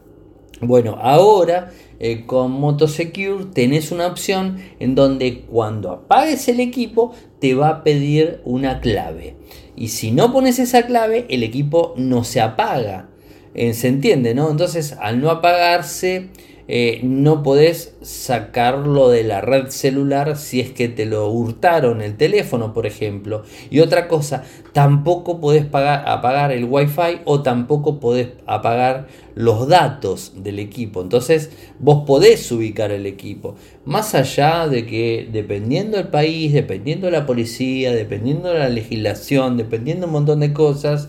Bueno, 0.62 0.98
ahora 1.00 1.72
eh, 2.00 2.26
con 2.26 2.52
Motosecure 2.52 3.46
tenés 3.54 3.92
una 3.92 4.08
opción 4.08 4.58
en 4.80 4.96
donde 4.96 5.42
cuando 5.42 5.92
apagues 5.92 6.48
el 6.48 6.60
equipo 6.60 7.14
te 7.40 7.54
va 7.54 7.70
a 7.70 7.84
pedir 7.84 8.42
una 8.46 8.82
clave. 8.82 9.36
Y 9.76 9.90
si 9.90 10.12
no 10.12 10.34
pones 10.34 10.60
esa 10.60 10.86
clave, 10.86 11.26
el 11.30 11.44
equipo 11.44 11.94
no 11.98 12.24
se 12.24 12.42
apaga. 12.42 13.10
Eh, 13.54 13.74
¿Se 13.74 13.88
entiende? 13.88 14.34
¿no? 14.34 14.50
Entonces, 14.50 14.96
al 15.00 15.22
no 15.22 15.30
apagarse, 15.30 16.30
eh, 16.70 17.00
no 17.04 17.44
podés 17.44 17.96
sacarlo 18.02 19.10
de 19.10 19.24
la 19.24 19.40
red 19.40 19.68
celular 19.70 20.36
si 20.36 20.60
es 20.60 20.72
que 20.72 20.90
te 20.90 21.06
lo 21.06 21.30
hurtaron 21.30 22.02
el 22.02 22.18
teléfono, 22.18 22.74
por 22.74 22.86
ejemplo. 22.86 23.44
Y 23.70 23.80
otra 23.80 24.08
cosa, 24.08 24.44
tampoco 24.74 25.40
podés 25.40 25.66
apagar 25.74 26.52
el 26.52 26.66
wifi 26.66 27.22
o 27.26 27.42
tampoco 27.42 28.00
podés 28.00 28.30
apagar 28.46 29.08
los 29.36 29.68
datos 29.68 30.34
del 30.36 30.60
equipo. 30.60 31.02
Entonces 31.02 31.52
vos 31.80 32.04
podés 32.06 32.52
ubicar 32.52 32.92
el 32.92 33.06
equipo. 33.06 33.56
Más 33.86 34.14
allá 34.14 34.68
de 34.68 34.86
que 34.86 35.30
dependiendo 35.32 35.98
del 35.98 36.10
país, 36.10 36.52
dependiendo 36.52 37.06
de 37.06 37.14
la 37.14 37.26
policía, 37.26 37.94
dependiendo 37.94 38.50
de 38.50 38.60
la 38.60 38.70
legislación, 38.70 39.56
dependiendo 39.56 40.08
un 40.08 40.14
montón 40.14 40.42
de 40.42 40.52
cosas, 40.52 41.08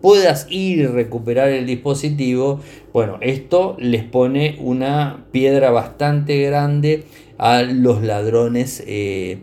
puedas 0.00 0.46
ir 0.50 0.78
y 0.78 0.86
recuperar 0.86 1.48
el 1.48 1.66
dispositivo, 1.66 2.60
bueno, 2.92 3.18
esto 3.20 3.76
les 3.78 4.04
pone 4.04 4.56
una 4.60 5.26
piedra 5.32 5.70
bastante 5.70 6.40
grande 6.42 7.04
a 7.38 7.62
los 7.62 8.02
ladrones 8.02 8.82
eh, 8.86 9.38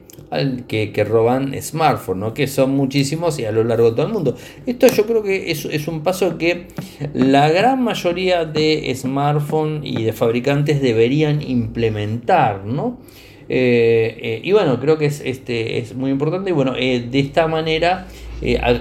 que, 0.67 1.03
roban 1.03 1.59
smartphones, 1.59 2.33
que 2.33 2.47
son 2.47 2.75
muchísimos 2.75 3.39
y 3.39 3.45
a 3.45 3.51
lo 3.51 3.63
largo 3.63 3.89
de 3.89 3.95
todo 3.95 4.05
el 4.07 4.13
mundo. 4.13 4.35
Esto 4.65 4.87
yo 4.87 5.05
creo 5.05 5.23
que 5.23 5.51
es, 5.51 5.65
es 5.65 5.87
un 5.87 6.03
paso 6.03 6.37
que 6.37 6.67
la 7.13 7.49
gran 7.49 7.81
mayoría 7.83 8.45
de 8.45 8.93
smartphones 8.95 9.81
y 9.83 10.03
de 10.03 10.13
fabricantes 10.13 10.81
deberían 10.81 11.41
implementar, 11.41 12.65
¿no? 12.65 12.99
Eh, 13.49 14.17
eh, 14.21 14.41
y 14.43 14.51
bueno, 14.51 14.79
creo 14.79 14.97
que 14.97 15.05
es, 15.05 15.21
este, 15.23 15.79
es 15.79 15.95
muy 15.95 16.11
importante. 16.11 16.49
Y 16.49 16.53
bueno, 16.53 16.73
de 16.73 17.19
esta 17.19 17.47
manera, 17.47 18.07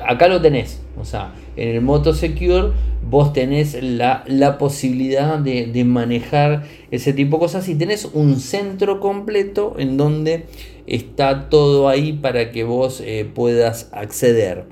acá 0.07 0.29
lo 0.29 0.43
tenés. 0.43 0.83
O 0.99 1.05
sea, 1.05 1.33
en 1.57 1.69
el 1.69 1.81
Moto 1.81 2.15
Secure 2.15 2.73
vos 3.09 3.33
tenés 3.33 3.81
la, 3.83 4.57
posibilidad 4.59 5.39
de, 5.39 5.85
manejar 5.85 6.65
ese 6.91 7.13
tipo 7.13 7.37
de 7.37 7.41
cosas 7.41 7.69
y 7.69 7.75
tenés 7.75 8.05
un 8.05 8.41
centro 8.41 9.01
completo 9.01 9.77
en 9.79 9.97
donde 9.97 10.47
está 10.87 11.49
todo 11.49 11.89
ahí 11.89 12.13
para 12.13 12.51
que 12.53 12.65
vos 12.65 13.03
eh, 13.05 13.29
puedas 13.33 13.89
acceder. 13.93 14.65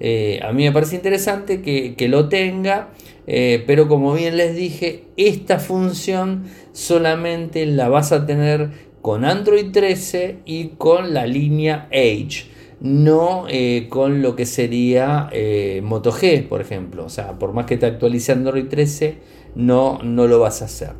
Eh, 0.00 0.40
a 0.42 0.52
mí 0.52 0.64
me 0.64 0.72
parece 0.72 0.96
interesante 0.96 1.60
que, 1.60 2.08
lo 2.08 2.28
tenga, 2.28 2.90
eh, 3.26 3.64
pero 3.66 3.88
como 3.88 4.14
bien 4.14 4.36
les 4.36 4.54
dije, 4.54 5.04
esta 5.16 5.58
función 5.58 6.44
solamente 6.72 7.66
la 7.66 7.88
vas 7.88 8.12
a 8.12 8.26
tener 8.26 8.70
con 9.02 9.24
Android 9.24 9.70
13 9.72 10.38
y 10.44 10.68
con 10.78 11.14
la 11.14 11.26
línea 11.26 11.88
Edge 11.90 12.57
no 12.80 13.46
eh, 13.48 13.86
con 13.88 14.22
lo 14.22 14.36
que 14.36 14.46
sería 14.46 15.28
eh, 15.32 15.80
Moto 15.84 16.12
G, 16.12 16.46
por 16.46 16.60
ejemplo. 16.60 17.04
O 17.04 17.08
sea, 17.08 17.38
por 17.38 17.52
más 17.52 17.66
que 17.66 17.76
te 17.76 17.86
actualice 17.86 18.32
Android 18.32 18.66
13, 18.68 19.18
no, 19.54 19.98
no 20.02 20.26
lo 20.26 20.38
vas 20.40 20.62
a 20.62 20.66
hacer. 20.66 20.92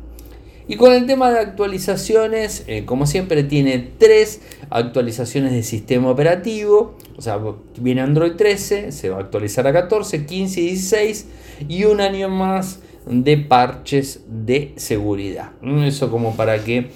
Y 0.67 0.75
con 0.75 0.93
el 0.93 1.07
tema 1.07 1.31
de 1.31 1.39
actualizaciones, 1.39 2.63
eh, 2.67 2.85
como 2.85 3.07
siempre, 3.07 3.43
tiene 3.43 3.79
tres 3.97 4.41
actualizaciones 4.69 5.51
de 5.51 5.63
sistema 5.63 6.11
operativo. 6.11 6.95
O 7.17 7.23
sea, 7.23 7.39
viene 7.79 8.01
Android 8.01 8.33
13, 8.33 8.91
se 8.91 9.09
va 9.09 9.17
a 9.17 9.21
actualizar 9.21 9.65
a 9.65 9.73
14, 9.73 10.27
15 10.27 10.61
y 10.61 10.63
16 10.65 11.27
y 11.67 11.85
un 11.85 12.01
año 12.01 12.29
más 12.29 12.81
de 13.05 13.37
parches 13.37 14.25
de 14.27 14.73
seguridad. 14.75 15.51
Eso 15.63 16.11
como 16.11 16.35
para 16.35 16.63
que 16.63 16.91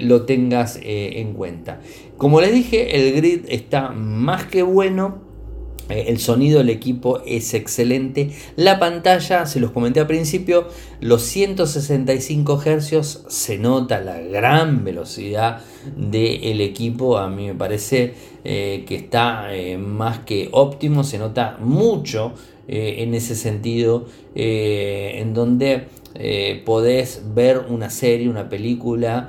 lo 0.00 0.22
tengas 0.22 0.78
en 0.82 1.34
cuenta. 1.34 1.80
Como 2.16 2.40
les 2.40 2.52
dije, 2.52 2.96
el 2.96 3.14
grid 3.14 3.40
está 3.48 3.90
más 3.90 4.44
que 4.44 4.62
bueno. 4.62 5.32
Eh, 5.88 6.04
el 6.08 6.18
sonido 6.18 6.58
del 6.58 6.70
equipo 6.70 7.20
es 7.26 7.54
excelente. 7.54 8.30
La 8.56 8.78
pantalla, 8.78 9.46
se 9.46 9.60
los 9.60 9.72
comenté 9.72 10.00
al 10.00 10.06
principio, 10.06 10.68
los 11.00 11.22
165 11.22 12.62
Hz 12.64 13.24
se 13.28 13.58
nota 13.58 14.00
la 14.00 14.20
gran 14.20 14.84
velocidad 14.84 15.60
del 15.96 16.60
equipo. 16.60 17.18
A 17.18 17.28
mí 17.28 17.48
me 17.48 17.54
parece 17.54 18.14
eh, 18.44 18.84
que 18.86 18.96
está 18.96 19.54
eh, 19.54 19.76
más 19.76 20.20
que 20.20 20.48
óptimo, 20.52 21.04
se 21.04 21.18
nota 21.18 21.58
mucho 21.60 22.34
en 22.74 23.14
ese 23.14 23.34
sentido, 23.34 24.06
en 24.34 25.34
donde 25.34 25.88
podés 26.64 27.22
ver 27.34 27.66
una 27.68 27.90
serie, 27.90 28.28
una 28.28 28.48
película 28.48 29.28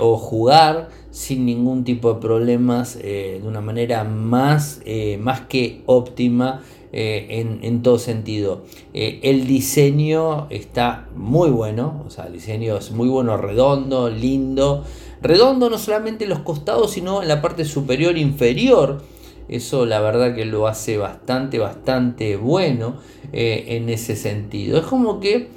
o 0.00 0.16
jugar 0.16 0.88
sin 1.18 1.46
ningún 1.46 1.82
tipo 1.82 2.14
de 2.14 2.20
problemas, 2.20 2.96
eh, 3.02 3.40
de 3.42 3.48
una 3.48 3.60
manera 3.60 4.04
más, 4.04 4.80
eh, 4.84 5.18
más 5.20 5.40
que 5.42 5.82
óptima 5.86 6.62
eh, 6.92 7.58
en, 7.60 7.82
todo 7.82 7.98
sentido. 7.98 8.62
el 8.94 9.46
diseño 9.46 10.46
está 10.48 11.08
muy 11.16 11.50
bueno, 11.50 12.04
o 12.06 12.10
sea, 12.10 12.26
el 12.26 12.34
diseño 12.34 12.76
es 12.76 12.92
muy 12.92 13.08
bueno, 13.08 13.36
redondo, 13.36 14.08
lindo. 14.08 14.84
Redondo 15.20 15.68
no 15.68 15.78
solamente 15.78 16.24
en 16.24 16.30
los 16.30 16.38
costados, 16.40 16.92
sino 16.92 17.20
en 17.20 17.28
la 17.28 17.42
parte 17.42 17.64
superior 17.64 18.16
inferior. 18.16 19.02
Eso 19.48 19.86
la 19.86 20.00
verdad 20.00 20.34
que 20.34 20.44
lo 20.44 20.66
hace 20.66 20.98
bastante, 20.98 21.58
bastante 21.58 22.36
bueno 22.36 22.96
en 23.32 23.88
ese 23.88 24.14
sentido. 24.16 24.78
Es 24.78 24.84
como 24.84 25.20
que 25.20 25.48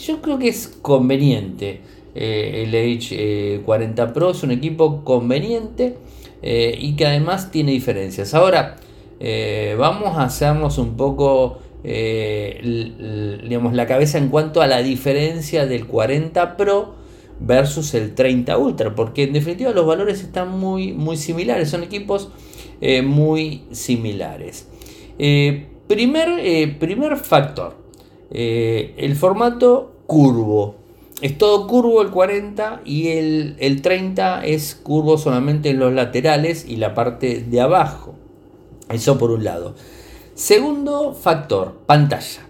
yo 0.00 0.22
creo 0.22 0.38
que 0.38 0.48
es 0.48 0.68
conveniente. 0.82 1.80
Eh, 2.14 2.64
el 2.64 2.74
H40 2.74 4.12
Pro 4.12 4.30
es 4.30 4.42
un 4.44 4.52
equipo 4.52 5.02
conveniente 5.02 5.96
eh, 6.42 6.76
y 6.80 6.94
que 6.94 7.06
además 7.06 7.50
tiene 7.50 7.72
diferencias. 7.72 8.34
Ahora, 8.34 8.76
eh, 9.18 9.74
vamos 9.78 10.16
a 10.16 10.24
hacernos 10.24 10.78
un 10.78 10.96
poco 10.96 11.58
digamos, 11.84 13.74
la 13.74 13.86
cabeza 13.86 14.16
en 14.16 14.30
cuanto 14.30 14.62
a 14.62 14.66
la 14.66 14.82
diferencia 14.82 15.66
del 15.66 15.86
40 15.86 16.56
Pro 16.56 16.94
versus 17.40 17.94
el 17.94 18.14
30 18.14 18.56
Ultra, 18.58 18.94
porque 18.94 19.24
en 19.24 19.32
definitiva 19.32 19.72
los 19.72 19.86
valores 19.86 20.22
están 20.22 20.58
muy, 20.58 20.92
muy 20.92 21.16
similares, 21.16 21.70
son 21.70 21.82
equipos 21.82 22.30
muy 23.04 23.62
similares. 23.70 24.68
primer, 25.86 26.78
primer 26.78 27.16
factor, 27.16 27.76
el 28.30 29.16
formato 29.16 29.94
curvo. 30.06 30.76
Es 31.20 31.38
todo 31.38 31.66
curvo 31.66 32.02
el 32.02 32.10
40 32.10 32.82
y 32.84 33.08
el, 33.08 33.80
30 33.82 34.44
es 34.44 34.74
curvo 34.74 35.16
solamente 35.16 35.70
en 35.70 35.78
los 35.78 35.92
laterales 35.92 36.66
y 36.68 36.76
la 36.76 36.94
parte 36.94 37.40
de 37.40 37.60
abajo. 37.60 38.14
Eso 38.90 39.16
por 39.16 39.30
un 39.30 39.44
lado. 39.44 39.74
Segundo 40.34 41.14
factor, 41.14 41.80
pantalla. 41.86 42.46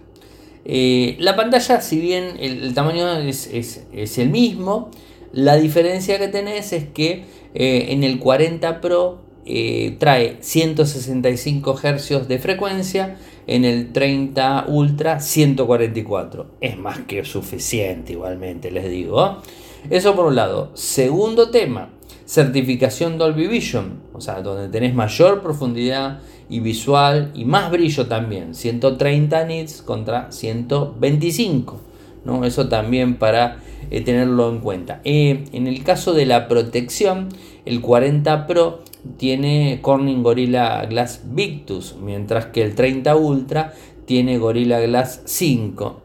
Eh, 0.64 1.16
la 1.18 1.36
pantalla, 1.36 1.80
si 1.80 2.00
bien 2.00 2.36
el, 2.38 2.72
tamaño 2.74 3.18
es, 3.18 4.18
el 4.18 4.30
mismo, 4.30 4.90
la 5.32 5.56
diferencia 5.56 6.18
que 6.18 6.28
tenés 6.28 6.72
es 6.72 6.84
que 6.84 7.24
eh, 7.54 7.86
en 7.90 8.02
el 8.02 8.18
40 8.18 8.80
Pro 8.80 9.20
eh, 9.46 9.96
trae 9.98 10.38
165 10.40 11.76
Hz 11.76 12.28
de 12.28 12.38
frecuencia 12.38 13.18
en 13.46 13.64
el 13.64 13.92
30 13.92 14.66
Ultra 14.68 15.20
144. 15.20 16.46
Es 16.60 16.78
más 16.78 17.00
que 17.00 17.24
suficiente 17.24 18.12
igualmente, 18.12 18.70
les 18.70 18.88
digo. 18.88 19.42
Eso 19.90 20.16
por 20.16 20.26
un 20.26 20.36
lado. 20.36 20.70
Segundo 20.74 21.50
tema, 21.50 21.90
certificación 22.24 23.18
Dolby 23.18 23.46
Vision, 23.46 24.00
o 24.14 24.20
sea, 24.22 24.40
donde 24.40 24.68
tenés 24.70 24.94
mayor 24.94 25.42
profundidad 25.42 26.20
y 26.48 26.60
visual 26.60 27.30
y 27.34 27.44
más 27.44 27.70
brillo 27.70 28.06
también, 28.06 28.54
130 28.54 29.44
nits 29.44 29.82
contra 29.82 30.30
125. 30.30 31.80
¿no? 32.24 32.44
Eso 32.44 32.68
también 32.68 33.16
para 33.16 33.58
eh, 33.90 34.00
tenerlo 34.00 34.50
en 34.50 34.58
cuenta. 34.60 35.00
Eh, 35.04 35.44
en 35.52 35.66
el 35.66 35.82
caso 35.84 36.12
de 36.12 36.26
la 36.26 36.48
protección, 36.48 37.28
el 37.64 37.80
40 37.80 38.46
Pro 38.46 38.82
tiene 39.16 39.80
Corning 39.82 40.22
Gorilla 40.22 40.84
Glass 40.86 41.22
Victus, 41.24 41.96
mientras 42.00 42.46
que 42.46 42.62
el 42.62 42.74
30 42.74 43.14
Ultra 43.16 43.74
tiene 44.06 44.38
Gorilla 44.38 44.80
Glass 44.80 45.22
5. 45.24 46.02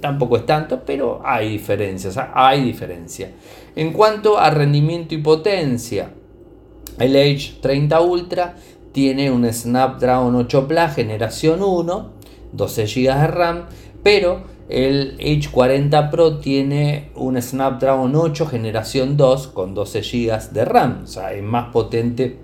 tampoco 0.00 0.36
es 0.36 0.46
tanto, 0.46 0.82
pero 0.84 1.20
hay 1.24 1.50
diferencias, 1.50 2.18
hay 2.34 2.62
diferencia. 2.64 3.30
En 3.76 3.92
cuanto 3.92 4.38
a 4.38 4.50
rendimiento 4.50 5.14
y 5.14 5.18
potencia, 5.18 6.10
el 6.98 7.16
Edge 7.16 7.60
30 7.60 8.00
Ultra 8.00 8.56
tiene 8.92 9.30
un 9.30 9.50
Snapdragon 9.52 10.34
8 10.34 10.68
Plus 10.68 10.92
generación 10.94 11.62
1, 11.62 12.10
12 12.52 12.86
GB 12.86 13.20
de 13.20 13.26
RAM, 13.26 13.66
pero 14.02 14.42
el 14.68 15.18
H40 15.18 16.10
Pro 16.10 16.38
tiene 16.38 17.10
un 17.16 17.40
Snapdragon 17.40 18.14
8 18.14 18.46
generación 18.46 19.16
2 19.16 19.48
con 19.48 19.74
12 19.74 20.00
GB 20.00 20.50
de 20.52 20.64
RAM, 20.64 21.00
o 21.04 21.06
sea, 21.06 21.32
es 21.32 21.42
más 21.42 21.72
potente 21.72 22.38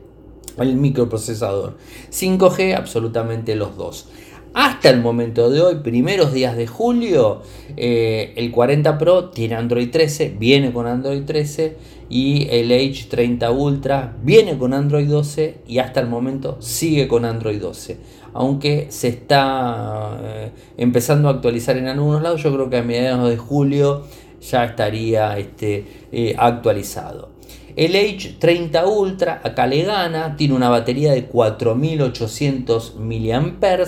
el 0.58 0.76
microprocesador. 0.76 1.76
5G, 2.10 2.74
absolutamente 2.76 3.54
los 3.56 3.76
dos. 3.76 4.08
Hasta 4.54 4.88
el 4.88 5.02
momento 5.02 5.50
de 5.50 5.60
hoy, 5.60 5.74
primeros 5.76 6.32
días 6.32 6.56
de 6.56 6.66
julio, 6.66 7.42
eh, 7.76 8.32
el 8.36 8.50
40 8.50 8.96
Pro 8.96 9.28
tiene 9.28 9.54
Android 9.54 9.90
13, 9.90 10.34
viene 10.38 10.72
con 10.72 10.86
Android 10.86 11.24
13 11.24 11.76
y 12.08 12.48
el 12.50 12.70
H30 12.70 13.56
Ultra 13.56 14.16
viene 14.22 14.56
con 14.58 14.74
Android 14.74 15.08
12 15.08 15.62
y 15.66 15.78
hasta 15.78 16.00
el 16.00 16.08
momento 16.08 16.56
sigue 16.60 17.08
con 17.08 17.24
Android 17.24 17.60
12 17.60 18.16
aunque 18.36 18.88
se 18.90 19.08
está 19.08 20.18
eh, 20.22 20.50
empezando 20.76 21.28
a 21.28 21.32
actualizar 21.32 21.78
en 21.78 21.88
algunos 21.88 22.22
lados, 22.22 22.42
yo 22.42 22.52
creo 22.52 22.68
que 22.68 22.76
a 22.76 22.82
mediados 22.82 23.30
de 23.30 23.38
julio 23.38 24.04
ya 24.42 24.66
estaría 24.66 25.38
este, 25.38 25.86
eh, 26.12 26.34
actualizado. 26.38 27.30
El 27.76 27.94
H30 27.94 28.86
Ultra 28.86 29.40
acá 29.42 29.66
le 29.66 29.82
gana, 29.84 30.36
tiene 30.36 30.54
una 30.54 30.68
batería 30.68 31.12
de 31.12 31.24
4800 31.24 32.96
mAh, 32.98 33.86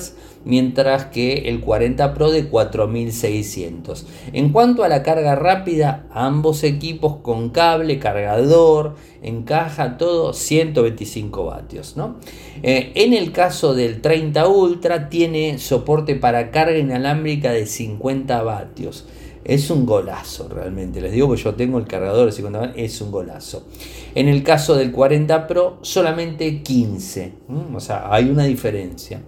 mientras 0.48 1.04
que 1.04 1.50
el 1.50 1.60
40 1.60 2.14
Pro 2.14 2.30
de 2.30 2.46
4600. 2.48 4.06
En 4.32 4.48
cuanto 4.48 4.82
a 4.82 4.88
la 4.88 5.02
carga 5.02 5.34
rápida, 5.34 6.06
ambos 6.10 6.64
equipos 6.64 7.16
con 7.16 7.50
cable, 7.50 7.98
cargador, 7.98 8.94
encaja 9.22 9.98
todo 9.98 10.32
125 10.32 11.44
vatios. 11.44 11.98
¿no? 11.98 12.16
Eh, 12.62 12.92
en 12.94 13.12
el 13.12 13.30
caso 13.30 13.74
del 13.74 14.00
30 14.00 14.48
Ultra 14.48 15.10
tiene 15.10 15.58
soporte 15.58 16.14
para 16.14 16.50
carga 16.50 16.78
inalámbrica 16.78 17.52
de 17.52 17.66
50 17.66 18.42
vatios. 18.42 19.04
Es 19.44 19.70
un 19.70 19.84
golazo 19.84 20.48
realmente. 20.48 21.02
Les 21.02 21.12
digo 21.12 21.30
que 21.30 21.42
yo 21.42 21.54
tengo 21.56 21.78
el 21.78 21.86
cargador 21.86 22.24
de 22.24 22.32
50 22.32 22.72
es 22.74 22.98
un 23.02 23.10
golazo. 23.10 23.66
En 24.14 24.28
el 24.28 24.42
caso 24.42 24.76
del 24.76 24.92
40 24.92 25.46
Pro, 25.46 25.78
solamente 25.82 26.62
15. 26.62 27.32
O 27.74 27.80
sea, 27.80 28.10
hay 28.10 28.30
una 28.30 28.44
diferencia. 28.44 29.20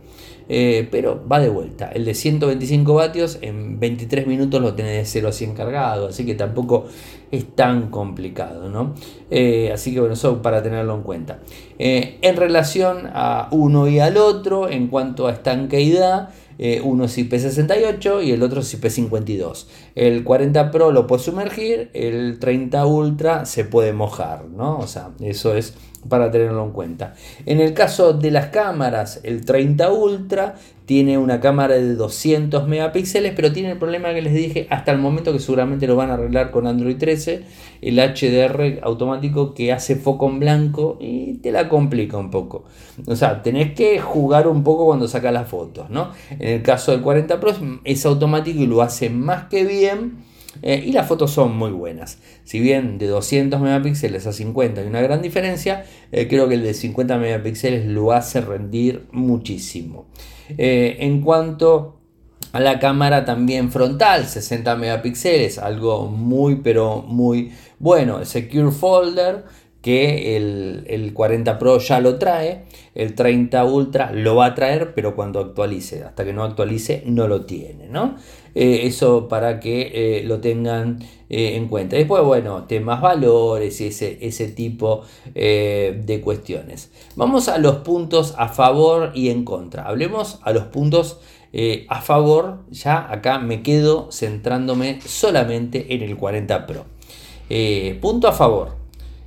Eh, 0.53 0.89
pero 0.91 1.25
va 1.31 1.39
de 1.39 1.49
vuelta. 1.49 1.93
El 1.95 2.05
de 2.05 2.13
125 2.13 2.93
vatios 2.93 3.39
en 3.41 3.79
23 3.79 4.27
minutos 4.27 4.61
lo 4.61 4.75
tenés 4.75 4.97
de 4.97 5.05
0 5.05 5.29
a 5.29 5.33
100 5.33 5.55
cargado, 5.55 6.09
así 6.09 6.27
que 6.27 6.35
tampoco 6.35 6.87
es 7.31 7.55
tan 7.55 7.89
complicado, 7.89 8.69
¿no? 8.69 8.97
Eh, 9.31 9.71
así 9.73 9.95
que 9.95 10.01
bueno, 10.01 10.15
eso 10.15 10.43
para 10.43 10.61
tenerlo 10.61 10.97
en 10.97 11.03
cuenta. 11.03 11.39
Eh, 11.79 12.19
en 12.23 12.37
relación 12.37 13.11
a 13.13 13.47
uno 13.53 13.87
y 13.87 14.01
al 14.01 14.17
otro, 14.17 14.69
en 14.69 14.89
cuanto 14.89 15.29
a 15.29 15.33
estanqueidad, 15.35 16.31
uno 16.83 17.05
es 17.05 17.17
IP68 17.17 18.23
y 18.23 18.33
el 18.33 18.43
otro 18.43 18.61
es 18.61 18.79
IP52. 18.79 19.67
El 19.95 20.25
40 20.25 20.71
Pro 20.71 20.91
lo 20.93 21.07
puede 21.07 21.23
sumergir, 21.23 21.91
el 21.95 22.39
30 22.39 22.85
Ultra 22.85 23.47
se 23.47 23.65
puede 23.65 23.95
mojar, 23.95 24.45
¿no? 24.45 24.79
O 24.79 24.87
sea, 24.87 25.11
eso 25.21 25.55
es 25.55 25.75
para 26.09 26.31
tenerlo 26.31 26.65
en 26.65 26.71
cuenta. 26.71 27.15
En 27.47 27.61
el 27.61 27.75
caso 27.75 28.13
de 28.13 28.31
las 28.31 28.47
cámaras, 28.47 29.21
el 29.23 29.45
30 29.45 29.93
Ultra 29.93 30.55
tiene 30.87 31.19
una 31.19 31.39
cámara 31.39 31.75
de 31.75 31.95
200 31.95 32.67
megapíxeles, 32.67 33.33
pero 33.37 33.53
tiene 33.53 33.71
el 33.71 33.79
problema 33.79 34.13
que 34.13 34.23
les 34.23 34.35
dije 34.35 34.67
hasta 34.71 34.91
el 34.91 34.99
momento 34.99 35.33
que 35.33 35.39
seguramente 35.39 35.87
lo 35.87 35.95
van 35.95 36.11
a 36.11 36.15
arreglar 36.15 36.51
con 36.51 36.67
Android 36.67 36.97
13, 36.97 37.45
el 37.81 37.99
HDR 38.01 38.81
automático 38.83 39.55
que 39.55 39.73
hace 39.73 39.95
foco 39.95 40.29
en 40.29 40.41
blanco 40.41 40.99
y 41.01 41.35
te 41.35 41.53
la 41.53 41.69
complica 41.69 42.17
un 42.17 42.31
poco. 42.31 42.65
O 43.07 43.15
sea, 43.15 43.43
tenés 43.43 43.73
que 43.75 44.01
jugar 44.01 44.49
un 44.49 44.65
poco 44.65 44.87
cuando 44.87 45.07
sacas 45.07 45.33
las 45.33 45.49
fotos, 45.49 45.91
¿no? 45.91 46.11
En 46.31 46.49
el 46.57 46.63
caso 46.63 46.91
del 46.91 47.03
40 47.03 47.39
Pro 47.39 47.53
es 47.85 48.07
automático 48.07 48.61
y 48.61 48.67
lo 48.67 48.83
hace 48.83 49.11
más 49.11 49.45
que 49.45 49.65
bien 49.65 50.30
eh, 50.63 50.83
y 50.87 50.93
las 50.93 51.09
fotos 51.09 51.31
son 51.31 51.57
muy 51.57 51.71
buenas. 51.71 52.19
Si 52.45 52.61
bien 52.61 52.99
de 52.99 53.07
200 53.07 53.61
megapíxeles 53.61 54.27
a 54.27 54.33
50 54.33 54.81
hay 54.81 54.87
una 54.87 55.01
gran 55.01 55.23
diferencia, 55.23 55.85
eh, 56.13 56.29
creo 56.29 56.49
que 56.49 56.55
el 56.55 56.63
de 56.63 56.75
50 56.75 57.19
megapíxeles 57.19 57.87
lo 57.87 58.13
hace 58.13 58.41
rendir 58.41 59.07
muchísimo. 59.13 60.07
Eh, 60.59 60.97
en 61.01 61.21
cuanto 61.21 62.01
a 62.53 62.61
la 62.61 62.79
cámara 62.79 63.25
también 63.25 63.71
frontal, 63.71 64.27
60 64.27 64.75
megapíxeles, 64.77 65.59
algo 65.59 66.09
muy 66.09 66.57
pero 66.57 67.03
muy 67.03 67.53
bueno. 67.79 68.25
Secure 68.25 68.73
Folder 68.73 69.45
que 69.83 70.37
el, 70.37 71.13
40 71.15 71.59
Pro 71.59 71.79
ya 71.79 72.01
lo 72.01 72.19
trae, 72.19 72.65
el 72.95 73.15
30 73.15 73.65
Ultra 73.65 74.13
lo 74.13 74.37
va 74.37 74.47
a 74.47 74.55
traer, 74.55 74.95
pero 74.95 75.17
cuando 75.17 75.41
actualice, 75.41 76.05
hasta 76.05 76.25
que 76.25 76.33
no 76.33 76.45
actualice 76.45 77.03
no 77.07 77.29
lo 77.29 77.47
tiene, 77.47 77.89
¿no? 77.89 78.17
Eh, 78.55 78.81
eso 78.85 79.29
para 79.29 79.61
que 79.61 80.19
eh, 80.19 80.23
lo 80.25 80.41
tengan 80.41 80.99
eh, 81.31 81.57
en 81.57 81.69
cuenta. 81.69 81.97
Después, 81.97 82.23
bueno, 82.25 82.65
temas 82.65 83.01
valores 83.01 83.81
y 83.81 83.87
ese, 83.87 84.19
ese 84.21 84.49
tipo 84.49 85.03
de 85.35 86.21
cuestiones. 86.23 86.91
Vamos 87.17 87.49
a 87.49 87.59
los 87.59 87.77
puntos 87.77 88.35
a 88.37 88.49
favor 88.49 89.13
y 89.15 89.31
en 89.31 89.45
contra. 89.45 89.85
Hablemos 89.85 90.41
a 90.43 90.53
los 90.53 90.65
puntos 90.65 91.21
a 91.89 92.01
favor. 92.03 92.59
Ya 92.71 93.11
acá 93.11 93.39
me 93.39 93.63
quedo 93.63 94.11
centrándome 94.11 95.01
solamente 95.03 95.95
en 95.95 96.03
el 96.03 96.17
40 96.17 96.67
Pro. 96.67 96.85
punto 98.01 98.29
a 98.29 98.33
favor 98.33 98.80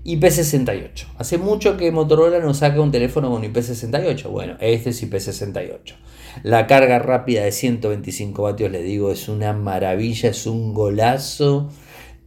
IP68. 0.05 1.05
Hace 1.17 1.37
mucho 1.37 1.77
que 1.77 1.91
Motorola 1.91 2.39
no 2.39 2.53
saca 2.53 2.81
un 2.81 2.91
teléfono 2.91 3.29
con 3.29 3.43
IP68. 3.43 4.29
Bueno, 4.29 4.55
este 4.59 4.89
es 4.89 5.03
IP68. 5.09 5.95
La 6.41 6.67
carga 6.67 6.99
rápida 6.99 7.43
de 7.43 7.51
125 7.51 8.43
vatios, 8.43 8.71
le 8.71 8.81
digo, 8.81 9.11
es 9.11 9.29
una 9.29 9.53
maravilla, 9.53 10.29
es 10.29 10.45
un 10.45 10.73
golazo. 10.73 11.69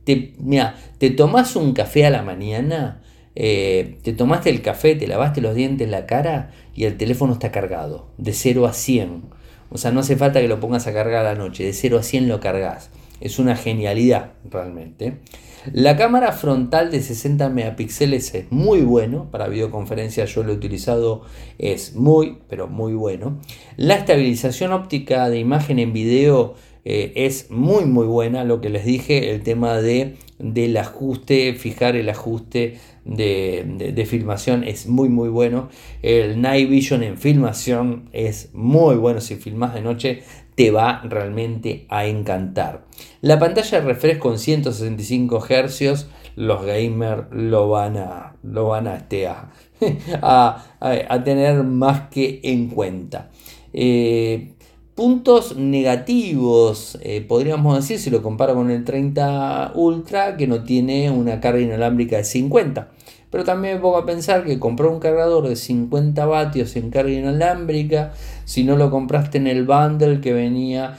Te, 0.05 0.35
mira, 0.39 0.77
te 0.99 1.11
tomas 1.11 1.57
un 1.57 1.73
café 1.73 2.07
a 2.07 2.11
la 2.11 2.23
mañana, 2.23 3.03
eh, 3.35 3.99
te 4.03 4.13
tomaste 4.13 4.51
el 4.51 4.63
café, 4.63 4.95
te 4.95 5.09
lavaste 5.09 5.41
los 5.41 5.55
dientes, 5.55 5.89
la 5.89 6.07
cara 6.07 6.53
y 6.75 6.85
el 6.85 6.97
teléfono 6.97 7.33
está 7.33 7.51
cargado, 7.51 8.09
de 8.17 8.33
0 8.33 8.67
a 8.67 8.73
100. 8.73 9.25
O 9.69 9.79
sea, 9.79 9.91
no 9.91 10.01
hace 10.01 10.17
falta 10.17 10.41
que 10.41 10.49
lo 10.49 10.61
pongas 10.61 10.87
a 10.87 10.93
cargar 10.93 11.27
a 11.27 11.35
la 11.35 11.35
noche, 11.35 11.65
de 11.65 11.73
0 11.73 11.99
a 11.99 12.03
100 12.03 12.29
lo 12.29 12.41
cargas. 12.41 12.91
Es 13.21 13.39
una 13.39 13.57
genialidad 13.57 14.33
realmente. 14.49 15.19
La 15.73 15.97
cámara 15.97 16.33
frontal 16.33 16.91
de 16.91 17.01
60 17.01 17.49
megapíxeles 17.49 18.35
es 18.35 18.51
muy 18.51 18.83
bueno, 18.83 19.31
para 19.31 19.49
videoconferencia 19.49 20.25
yo 20.25 20.43
lo 20.43 20.53
he 20.53 20.57
utilizado, 20.57 21.23
es 21.59 21.95
muy, 21.95 22.39
pero 22.49 22.69
muy 22.69 22.95
bueno. 22.95 23.39
La 23.77 23.97
estabilización 23.97 24.73
óptica 24.73 25.29
de 25.29 25.39
imagen 25.39 25.79
en 25.79 25.93
video 25.93 26.55
eh, 26.85 27.13
es 27.17 27.51
muy 27.51 27.85
muy 27.85 28.07
buena, 28.07 28.45
lo 28.45 28.61
que 28.61 28.69
les 28.69 28.85
dije, 28.85 29.33
el 29.33 29.43
tema 29.43 29.79
de, 29.79 30.17
del 30.39 30.77
ajuste, 30.77 31.55
fijar 31.55 31.97
el 31.97 32.09
ajuste 32.09 32.79
de, 33.05 33.93
de, 33.93 34.07
filmación 34.07 34.63
es 34.63 34.87
muy 34.87 35.09
muy 35.09 35.29
bueno. 35.29 35.69
El 36.03 36.41
Night 36.41 36.69
Vision 36.69 37.03
en 37.03 37.19
filmación 37.19 38.09
es 38.13 38.51
muy 38.53 38.95
bueno, 38.97 39.21
si 39.21 39.35
filmas 39.35 39.75
de 39.75 39.81
noche 39.81 40.23
te 40.57 40.71
va 40.71 41.03
realmente 41.05 41.87
a 41.89 42.07
encantar. 42.07 42.87
La 43.21 43.39
pantalla 43.39 43.81
de 43.81 43.87
refresco 43.87 44.31
con 44.31 44.39
165 44.39 45.41
Hz, 45.41 46.07
los 46.35 46.65
gamers 46.65 47.27
lo 47.31 47.69
van 47.69 47.99
a, 47.99 48.37
lo 48.43 48.69
van 48.69 48.89
a, 48.89 48.97
este, 48.97 49.29
a, 50.23 51.23
tener 51.25 51.63
más 51.63 52.09
que 52.09 52.41
en 52.43 52.69
cuenta. 52.69 53.31
Eh, 53.73 54.55
puntos 54.95 55.57
negativos, 55.57 56.99
eh, 57.03 57.21
podríamos 57.21 57.77
decir, 57.77 57.99
si 57.99 58.09
lo 58.09 58.23
comparo 58.23 58.55
con 58.55 58.71
el 58.71 58.83
30 58.83 59.73
Ultra, 59.75 60.39
que 60.39 60.47
no 60.47 60.65
tiene 60.65 61.11
una 61.11 61.39
carga 61.39 61.61
inalámbrica 61.61 62.17
de 62.17 62.25
50. 62.25 62.96
Pero 63.31 63.45
también 63.45 63.75
me 63.75 63.81
pongo 63.81 63.99
a 63.99 64.07
pensar 64.07 64.45
que 64.45 64.59
comprar 64.59 64.91
un 64.91 65.01
cargador 65.01 65.49
de 65.49 65.57
50 65.57 66.25
vatios 66.27 66.77
en 66.77 66.91
carga 66.91 67.13
inalámbrica, 67.13 68.13
si 68.45 68.65
no 68.65 68.77
lo 68.77 68.91
compraste 68.91 69.39
en 69.39 69.47
el 69.47 69.65
bundle 69.65 70.21
que 70.21 70.33
venía 70.33 70.97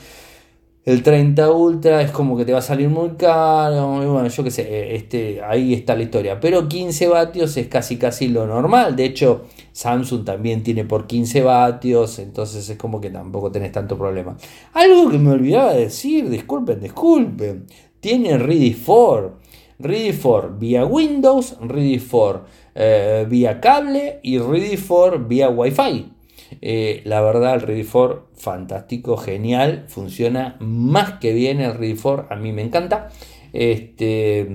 el 0.88 1.04
30 1.04 1.52
Ultra, 1.52 2.02
es 2.02 2.12
como 2.12 2.38
que 2.38 2.46
te 2.46 2.54
va 2.54 2.60
a 2.60 2.62
salir 2.62 2.88
muy 2.88 3.10
caro. 3.18 3.90
bueno, 3.90 4.26
yo 4.30 4.42
qué 4.42 4.52
sé, 4.52 4.96
este, 4.96 5.44
ahí 5.44 5.74
está 5.74 5.98
la 5.98 6.04
historia. 6.04 6.40
Pero 6.40 6.70
15 6.70 7.10
vatios 7.10 7.58
es 7.58 7.68
casi 7.68 7.98
casi 7.98 8.30
lo 8.30 8.48
normal. 8.48 8.96
De 8.96 9.04
hecho, 9.04 9.48
Samsung 9.74 10.24
también 10.24 10.63
tiene 10.63 10.86
por 10.86 11.06
15 11.06 11.42
vatios, 11.42 12.20
entonces 12.20 12.70
es 12.70 12.78
como 12.78 13.02
que 13.02 13.10
tampoco 13.10 13.52
tenés 13.52 13.74
tanto 13.74 13.98
problema. 13.98 14.38
Algo 14.72 15.10
que 15.12 15.18
me 15.18 15.32
olvidaba 15.32 15.74
de 15.74 15.82
decir, 15.82 16.30
disculpen, 16.30 16.80
disculpen. 16.80 17.66
Tiene 18.00 18.38
Ready 18.38 18.72
for. 18.72 19.40
Ready 19.80 20.12
for 20.12 20.58
vía 20.58 20.86
Windows, 20.86 21.58
Ready 21.62 22.00
for 22.00 22.46
eh, 22.76 23.26
vía 23.30 23.60
cable 23.60 24.20
y 24.24 24.40
Ready 24.40 24.78
for 24.78 25.28
vía 25.28 25.50
Wi-Fi. 25.50 26.13
Eh, 26.62 27.02
la 27.06 27.22
verdad, 27.22 27.56
el 27.56 27.62
Ready 27.62 27.84
for 27.84 28.28
fantástico, 28.36 29.18
genial, 29.18 29.86
funciona 29.88 30.58
más 30.60 31.20
que 31.20 31.34
bien 31.34 31.60
el 31.62 31.74
Ready 31.76 31.96
for, 31.96 32.28
a 32.30 32.36
mí 32.36 32.52
me 32.52 32.63
encanta. 32.63 33.10
Este, 33.54 34.48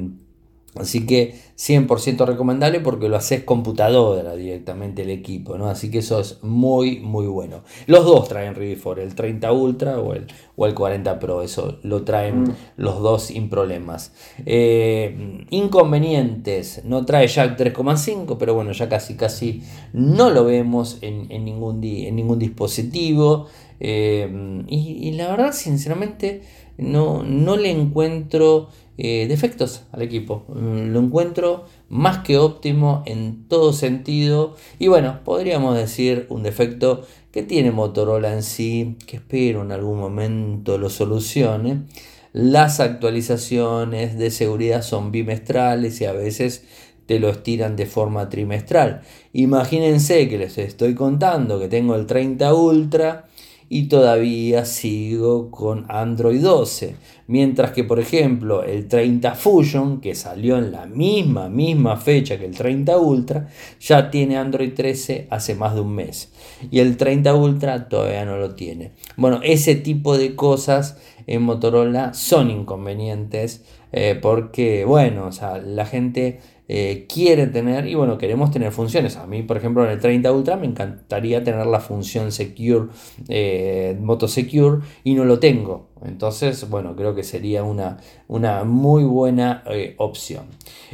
Así 0.74 1.04
que 1.04 1.34
100% 1.58 2.24
recomendable 2.24 2.80
porque 2.80 3.10
lo 3.10 3.16
haces 3.16 3.44
computadora 3.44 4.34
directamente 4.34 5.02
el 5.02 5.10
equipo, 5.10 5.58
¿no? 5.58 5.68
Así 5.68 5.90
que 5.90 5.98
eso 5.98 6.18
es 6.18 6.42
muy, 6.42 6.98
muy 6.98 7.26
bueno. 7.26 7.62
Los 7.86 8.06
dos 8.06 8.26
traen 8.26 8.54
Ready 8.54 8.76
for, 8.76 8.98
el 8.98 9.14
30 9.14 9.52
Ultra 9.52 9.98
o 10.00 10.14
el, 10.14 10.28
o 10.56 10.64
el 10.66 10.72
40 10.72 11.18
Pro, 11.18 11.42
eso 11.42 11.78
lo 11.82 12.04
traen 12.04 12.44
mm. 12.44 12.54
los 12.78 13.02
dos 13.02 13.24
sin 13.24 13.50
problemas. 13.50 14.14
Eh, 14.46 15.44
inconvenientes, 15.50 16.80
no 16.84 17.04
trae 17.04 17.26
Jack 17.26 17.58
3,5, 17.58 18.36
pero 18.38 18.54
bueno, 18.54 18.72
ya 18.72 18.88
casi, 18.88 19.14
casi 19.14 19.62
no 19.92 20.30
lo 20.30 20.46
vemos 20.46 20.98
en, 21.02 21.28
ningún, 21.44 21.84
en 21.84 22.16
ningún 22.16 22.38
dispositivo. 22.38 23.46
Eh, 23.78 24.64
y, 24.68 25.08
y, 25.08 25.12
la 25.12 25.28
verdad, 25.28 25.52
sinceramente, 25.52 26.42
no, 26.78 27.22
no 27.22 27.56
le 27.56 27.70
encuentro 27.70 28.68
eh, 28.98 29.26
defectos 29.28 29.84
al 29.92 30.02
equipo. 30.02 30.44
Mm, 30.48 30.92
lo 30.92 31.00
encuentro 31.00 31.64
más 31.88 32.18
que 32.18 32.38
óptimo 32.38 33.02
en 33.06 33.48
todo 33.48 33.72
sentido. 33.72 34.54
Y 34.78 34.88
bueno, 34.88 35.20
podríamos 35.24 35.76
decir 35.76 36.26
un 36.28 36.42
defecto 36.42 37.06
que 37.30 37.42
tiene 37.42 37.70
Motorola 37.70 38.32
en 38.32 38.42
sí, 38.42 38.96
que 39.06 39.16
espero 39.16 39.62
en 39.62 39.72
algún 39.72 39.98
momento 39.98 40.76
lo 40.76 40.90
solucione. 40.90 41.84
Las 42.32 42.80
actualizaciones 42.80 44.18
de 44.18 44.30
seguridad 44.30 44.82
son 44.82 45.10
bimestrales 45.10 46.00
y 46.00 46.04
a 46.04 46.12
veces 46.12 46.64
te 47.06 47.18
lo 47.18 47.30
estiran 47.30 47.76
de 47.76 47.86
forma 47.86 48.28
trimestral. 48.28 49.02
Imagínense 49.32 50.28
que 50.28 50.38
les 50.38 50.56
estoy 50.58 50.94
contando 50.94 51.58
que 51.58 51.68
tengo 51.68 51.94
el 51.94 52.06
30 52.06 52.54
Ultra 52.54 53.26
y 53.72 53.84
todavía 53.84 54.66
sigo 54.66 55.50
con 55.50 55.86
Android 55.88 56.42
12. 56.42 56.94
Mientras 57.26 57.70
que, 57.70 57.84
por 57.84 58.00
ejemplo, 58.00 58.62
el 58.62 58.86
30 58.86 59.34
Fusion, 59.34 60.02
que 60.02 60.14
salió 60.14 60.58
en 60.58 60.72
la 60.72 60.84
misma, 60.84 61.48
misma 61.48 61.96
fecha 61.96 62.38
que 62.38 62.44
el 62.44 62.54
30 62.54 62.98
Ultra, 62.98 63.48
ya 63.80 64.10
tiene 64.10 64.36
Android 64.36 64.74
13 64.74 65.26
hace 65.30 65.54
más 65.54 65.74
de 65.74 65.80
un 65.80 65.94
mes. 65.94 66.30
Y 66.70 66.80
el 66.80 66.98
30 66.98 67.34
Ultra 67.34 67.88
todavía 67.88 68.26
no 68.26 68.36
lo 68.36 68.54
tiene. 68.54 68.92
Bueno, 69.16 69.40
ese 69.42 69.74
tipo 69.74 70.18
de 70.18 70.36
cosas 70.36 70.98
en 71.26 71.40
Motorola 71.40 72.12
son 72.12 72.50
inconvenientes 72.50 73.64
eh, 73.90 74.18
porque, 74.20 74.84
bueno, 74.84 75.28
o 75.28 75.32
sea, 75.32 75.56
la 75.56 75.86
gente 75.86 76.40
eh, 76.68 77.06
quiere 77.12 77.48
tener 77.48 77.86
y 77.86 77.94
bueno, 77.94 78.16
queremos 78.18 78.50
tener 78.50 78.70
funciones. 78.72 79.16
A 79.16 79.26
mí, 79.26 79.42
por 79.42 79.56
ejemplo, 79.56 79.84
en 79.84 79.90
el 79.90 79.98
30 79.98 80.32
Ultra 80.32 80.56
me 80.56 80.66
encantaría 80.66 81.42
tener 81.42 81.66
la 81.66 81.80
función 81.80 82.30
Secure, 82.30 82.88
eh, 83.28 83.96
Moto 84.00 84.28
Secure 84.28 84.78
y 85.02 85.14
no 85.14 85.24
lo 85.24 85.38
tengo. 85.40 85.88
Entonces, 86.04 86.68
bueno, 86.70 86.94
creo 86.96 87.14
que 87.14 87.24
sería 87.24 87.64
una, 87.64 87.98
una 88.28 88.64
muy 88.64 89.04
buena 89.04 89.64
eh, 89.70 89.94
opción. 89.98 90.44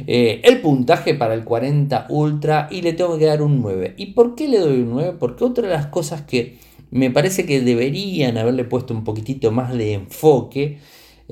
el 0.05 0.61
puntaje 0.61 1.13
para 1.13 1.33
el 1.33 1.43
40 1.43 2.07
Ultra 2.09 2.67
y 2.71 2.81
le 2.81 2.93
tengo 2.93 3.17
que 3.17 3.25
dar 3.25 3.41
un 3.41 3.61
9. 3.61 3.93
¿Y 3.97 4.07
por 4.07 4.35
qué 4.35 4.47
le 4.47 4.59
doy 4.59 4.81
un 4.81 4.89
9? 4.89 5.17
Porque 5.19 5.43
otra 5.43 5.67
de 5.67 5.73
las 5.73 5.87
cosas 5.87 6.23
que 6.23 6.57
me 6.91 7.11
parece 7.11 7.45
que 7.45 7.61
deberían 7.61 8.37
haberle 8.37 8.63
puesto 8.63 8.93
un 8.93 9.03
poquitito 9.03 9.51
más 9.51 9.71
de 9.73 9.93
enfoque 9.93 10.79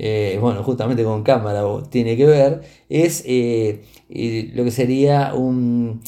eh, 0.00 0.38
bueno, 0.40 0.62
justamente 0.62 1.02
con 1.02 1.24
cámara 1.24 1.64
tiene 1.90 2.16
que 2.16 2.24
ver, 2.24 2.60
es 2.88 3.24
eh, 4.10 4.38
eh, 4.38 4.50
lo 4.54 4.64
que 4.64 4.70
sería 4.70 5.34
un, 5.34 6.00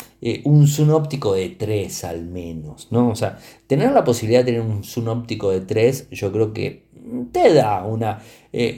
un 0.44 0.66
zoom 0.66 0.90
óptico 0.90 1.34
de 1.34 1.51
3 1.51 2.05
al 2.05 2.26
menos, 2.26 2.88
¿no? 2.90 3.09
O 3.11 3.14
sea, 3.14 3.38
tener 3.66 3.92
la 3.92 4.05
posibilidad 4.05 4.40
de 4.40 4.53
tener 4.53 4.61
un 4.61 4.84
zoom 4.84 5.09
óptico 5.09 5.51
de 5.51 5.61
3, 5.61 6.09
yo 6.11 6.32
creo 6.32 6.53
que 6.53 6.84
te 7.32 7.55
da 7.55 7.84
una, 7.84 8.20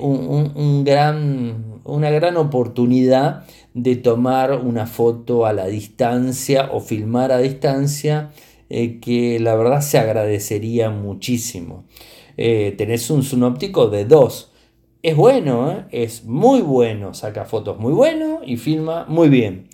un, 0.00 0.84
gran, 0.84 1.80
una 1.84 2.10
gran 2.10 2.36
oportunidad 2.36 3.44
de 3.74 3.96
tomar 3.96 4.52
una 4.64 4.86
foto 4.86 5.44
a 5.46 5.52
la 5.52 5.66
distancia 5.66 6.70
o 6.72 6.80
filmar 6.80 7.32
a 7.32 7.38
distancia 7.38 8.30
que 8.68 9.38
la 9.40 9.54
verdad 9.54 9.82
se 9.82 9.98
agradecería 9.98 10.90
muchísimo. 10.90 11.84
tenés 12.36 13.10
un 13.10 13.22
zoom 13.22 13.42
óptico 13.42 13.88
de 13.88 14.04
2 14.04 14.51
es 15.02 15.16
bueno, 15.16 15.72
¿eh? 15.72 15.84
es 15.90 16.24
muy 16.24 16.60
bueno, 16.60 17.12
saca 17.12 17.44
fotos 17.44 17.78
muy 17.78 17.92
bueno 17.92 18.40
y 18.44 18.56
filma 18.56 19.04
muy 19.08 19.28
bien. 19.28 19.68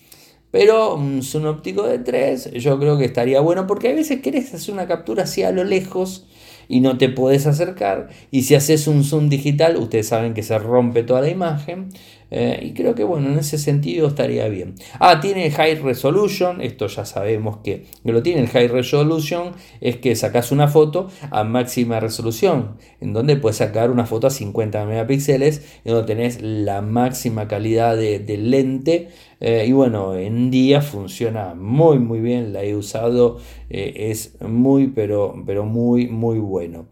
Pero 0.51 0.95
un 0.95 1.23
zoom 1.23 1.45
óptico 1.45 1.83
de 1.83 1.99
3 1.99 2.53
yo 2.55 2.79
creo 2.79 2.97
que 2.97 3.05
estaría 3.05 3.41
bueno 3.41 3.67
porque 3.67 3.91
a 3.91 3.95
veces 3.95 4.23
querés 4.23 4.55
hacer 4.55 4.73
una 4.73 4.87
captura 4.87 5.25
así 5.25 5.43
a 5.43 5.53
lo 5.53 5.65
lejos 5.65 6.27
y 6.69 6.81
no 6.81 6.97
te 6.97 7.11
podés 7.11 7.47
acercar. 7.47 8.09
Y 8.31 8.43
si 8.43 8.55
haces 8.55 8.87
un 8.87 9.05
zoom 9.05 9.29
digital, 9.29 9.77
ustedes 9.77 10.09
saben 10.09 10.33
que 10.33 10.43
se 10.43 10.59
rompe 10.59 11.03
toda 11.03 11.21
la 11.21 11.29
imagen. 11.29 11.91
Eh, 12.31 12.61
y 12.63 12.73
creo 12.75 12.95
que 12.95 13.05
bueno, 13.05 13.29
en 13.29 13.39
ese 13.39 13.59
sentido 13.59 14.09
estaría 14.09 14.49
bien. 14.49 14.75
Ah, 15.01 15.21
tiene 15.21 15.51
High 15.51 15.77
Resolution, 15.77 16.61
esto 16.61 16.87
ya 16.87 17.05
sabemos 17.05 17.59
que, 17.59 17.87
lo 18.05 18.23
tiene. 18.23 18.43
El 18.43 18.49
High 18.49 18.69
Resolution 18.69 19.53
es 19.81 19.97
que 19.97 20.15
sacas 20.15 20.53
una 20.53 20.69
foto 20.69 21.09
a 21.31 21.45
máxima 21.45 22.01
resolución, 22.01 22.77
en 23.01 23.13
donde 23.13 23.37
puedes 23.37 23.57
sacar 23.57 23.91
una 23.91 24.07
foto 24.07 24.27
a 24.27 24.31
50 24.31 24.85
megapíxeles, 24.85 25.81
en 25.85 25.93
donde 25.93 26.15
tenés 26.15 26.43
la 26.43 26.83
máxima 26.83 27.49
calidad 27.49 27.97
de, 27.97 28.39
lente. 28.39 29.09
Eh, 29.41 29.67
y 29.69 29.73
bueno, 29.73 30.17
en 30.17 30.51
día 30.51 30.81
funciona 30.83 31.55
muy 31.55 32.01
muy 32.01 32.21
bien, 32.21 32.53
la 32.53 32.65
he 32.65 32.75
usado, 32.75 33.39
eh, 33.71 34.11
es 34.11 34.37
muy 34.41 34.89
pero, 34.89 35.43
pero 35.47 35.65
muy 35.65 36.09
muy 36.09 36.39
bueno. 36.41 36.89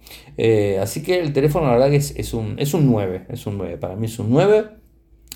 así 0.81 1.03
que 1.03 1.19
el 1.19 1.33
teléfono 1.33 1.67
la 1.67 1.73
verdad 1.73 1.91
que 1.91 1.97
es, 1.97 2.35
un, 2.35 2.57
es 2.59 2.73
un 2.73 2.87
9, 2.87 3.27
es 3.31 3.47
un 3.47 3.59
9, 3.59 3.79
para 3.79 3.97
mí 3.97 4.07
es 4.07 4.19
un 4.21 4.31
9. 4.31 4.86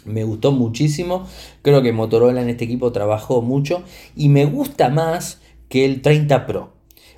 Me 0.05 0.25
gustó 0.25 0.53
muchísimo. 0.53 1.27
Creo 1.63 1.83
que 1.83 1.93
Motorola 1.93 2.43
en 2.43 2.49
este 2.49 2.65
equipo 2.65 2.93
trabajó 2.93 3.43
mucho. 3.43 3.83
Y 4.17 4.29
me 4.29 4.45
gusta 4.47 4.89
más 4.89 5.41
que 5.69 5.85
el 5.85 6.03
30 6.03 6.47
Pro. 6.47 6.73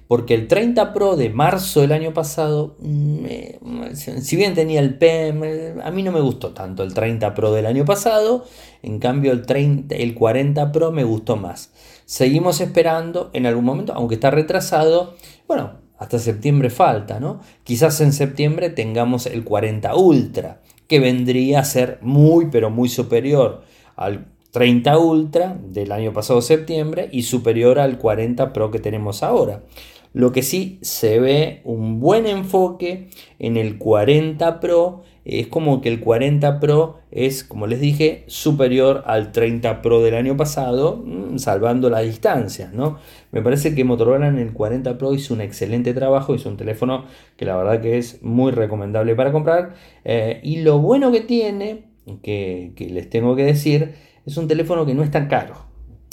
Porque 0.09 0.35
el 0.35 0.47
30 0.47 0.93
Pro 0.93 1.17
de 1.17 1.31
marzo 1.31 1.81
del 1.81 1.93
año 1.93 2.13
pasado, 2.13 2.77
si 3.95 4.37
bien 4.37 4.53
tenía 4.53 4.81
el 4.81 4.99
PM, 4.99 5.81
a 5.83 5.91
mí 5.91 6.03
no 6.03 6.13
me 6.13 6.21
gustó 6.21 6.51
tanto 6.51 6.83
el 6.83 6.93
30 6.93 7.33
Pro 7.35 7.53
del 7.53 7.65
año 7.65 7.87
pasado. 7.87 8.45
En 8.83 8.99
cambio 8.99 9.33
el, 9.33 9.47
30, 9.47 9.95
el 9.95 10.15
40 10.15 10.71
Pro 10.71 10.93
me 10.93 11.05
gustó 11.05 11.37
más. 11.37 11.71
Seguimos 12.05 12.61
esperando 12.61 13.31
en 13.33 13.47
algún 13.47 13.65
momento, 13.65 13.95
aunque 13.95 14.17
está 14.17 14.31
retrasado. 14.31 15.15
Bueno, 15.49 15.79
hasta 15.99 16.19
septiembre 16.19 16.69
falta, 16.69 17.19
¿no? 17.19 17.41
Quizás 17.65 18.01
en 18.03 18.13
septiembre 18.13 18.69
tengamos 18.69 19.25
el 19.25 19.45
40 19.45 19.95
Ultra 19.95 20.61
que 20.89 21.01
vendría 21.01 21.61
a 21.61 21.65
ser 21.65 21.99
muy 22.03 22.47
pero 22.51 22.71
muy 22.71 22.89
superior 22.89 23.63
al 23.97 24.27
30 24.53 24.99
Ultra 24.99 25.59
del 25.63 25.93
año 25.93 26.13
pasado 26.13 26.43
septiembre 26.43 27.09
y 27.11 27.23
superior 27.23 27.79
al 27.79 27.99
40 27.99 28.53
Pro 28.53 28.71
que 28.71 28.79
tenemos 28.79 29.23
ahora. 29.23 29.63
Lo 30.13 30.31
que 30.33 30.43
sí 30.43 30.79
se 30.83 31.19
ve 31.19 31.63
un 31.65 31.99
buen 32.01 32.27
enfoque 32.27 33.09
en 33.39 33.57
el 33.57 33.79
40 33.79 34.61
Pro 34.61 35.03
es 35.25 35.47
como 35.47 35.81
que 35.81 35.89
el 35.89 36.01
40 36.01 36.59
Pro 36.59 36.99
es, 37.11 37.45
como 37.45 37.67
les 37.67 37.81
dije, 37.81 38.25
superior 38.27 39.05
al 39.07 39.33
30 39.33 39.83
Pro 39.83 40.03
del 40.03 40.15
año 40.15 40.37
pasado, 40.37 41.03
mm, 41.05 41.39
salvando 41.39 41.91
la 41.91 42.01
distancia, 42.01 42.71
¿no? 42.73 42.99
Me 43.31 43.43
parece 43.43 43.75
que 43.75 43.85
Motorola 43.85 44.29
en 44.29 44.39
el 44.39 44.53
40 44.53 44.99
Pro 44.99 45.15
hizo 45.15 45.35
un 45.35 45.41
excelente 45.41 45.95
trabajo, 45.95 46.35
hizo 46.35 46.49
un 46.49 46.57
teléfono 46.57 47.05
que 47.37 47.45
la 47.45 47.57
verdad 47.57 47.81
que 47.81 47.99
es 47.99 48.23
muy 48.23 48.51
recomendable 48.53 49.15
para 49.15 49.33
comprar. 49.33 49.75
Eh, 50.05 50.41
y 50.43 50.63
lo 50.63 50.79
bueno 50.79 51.13
que 51.13 51.21
tiene, 51.21 51.85
que, 52.23 52.73
que 52.75 52.91
les 52.91 53.09
tengo 53.09 53.37
que 53.37 53.45
decir, 53.45 53.95
es 54.27 54.37
un 54.37 54.49
teléfono 54.49 54.87
que 54.87 54.95
no 54.95 55.03
es 55.03 55.11
tan 55.11 55.29
caro. 55.29 55.72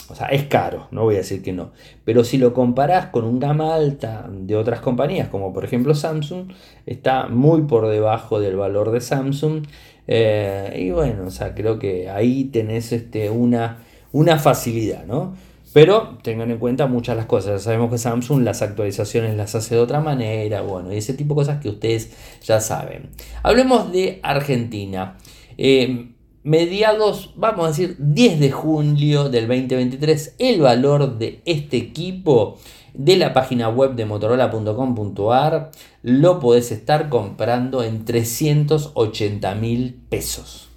O 0.10 0.16
sea, 0.16 0.28
es 0.28 0.45
caro, 0.45 0.88
no 0.91 1.03
voy 1.03 1.16
a 1.16 1.20
decir 1.20 1.41
que 1.41 1.53
no. 1.53 1.72
Pero 2.03 2.24
si 2.24 2.38
lo 2.38 2.53
comparás 2.53 3.07
con 3.07 3.26
un 3.26 3.39
gama 3.39 3.76
alta 3.76 4.28
de 4.32 4.55
otras 4.55 4.80
compañías, 4.80 5.30
como 5.30 5.53
por 5.53 5.66
ejemplo 5.66 5.93
Samsung, 5.93 6.51
está 6.86 7.28
muy 7.28 7.64
por 7.64 7.88
debajo 7.88 8.39
del 8.39 8.55
valor 8.55 8.91
de 8.91 9.01
Samsung. 9.01 9.66
Eh, 10.07 10.76
y 10.80 10.91
bueno, 10.91 11.28
o 11.28 11.32
sea, 11.32 11.53
creo 11.53 11.78
que 11.78 12.10
ahí 12.10 12.45
tenés 12.45 12.91
este, 12.91 13.30
una, 13.30 13.78
una 14.12 14.39
facilidad, 14.39 15.05
¿no? 15.05 15.36
Pero 15.72 16.18
tengan 16.24 16.49
en 16.49 16.57
cuenta 16.57 16.88
muchas 16.88 17.16
las 17.16 17.28
cosas. 17.28 17.62
sabemos 17.62 17.91
que 17.91 17.99
Samsung 17.99 18.43
las 18.43 18.64
actualizaciones 18.64 19.38
las 19.38 19.53
hace 19.53 19.76
de 19.76 19.82
otra 19.82 19.99
manera, 19.99 20.62
bueno, 20.62 20.91
y 20.91 20.97
ese 20.97 21.14
tipo 21.14 21.36
de 21.36 21.41
cosas 21.41 21.62
que 21.62 21.70
ustedes 21.70 22.12
ya 22.41 22.60
saben. 22.60 23.10
Hablemos 23.43 23.91
de 23.91 24.20
Argentina. 24.24 25.18
Eh, 25.57 26.10
mediados, 26.44 27.34
vamos 27.36 27.66
a 27.66 27.68
decir 27.70 27.96
10 28.00 28.40
de 28.40 28.52
julio 28.52 29.30
del 29.30 29.48
2023, 29.48 30.36
el 30.40 30.62
valor 30.62 31.18
de 31.18 31.42
este 31.46 31.78
equipo 31.78 32.58
de 32.94 33.18
la 33.18 33.34
página 33.34 33.70
web 33.70 33.96
de 33.96 34.06
motorola.com.ar 34.06 35.72
lo 36.02 36.40
podés 36.40 36.72
estar 36.72 37.10
comprando 37.10 37.84
en 37.84 38.06
380 38.06 39.56
mil 39.56 40.02
pesos. 40.10 40.70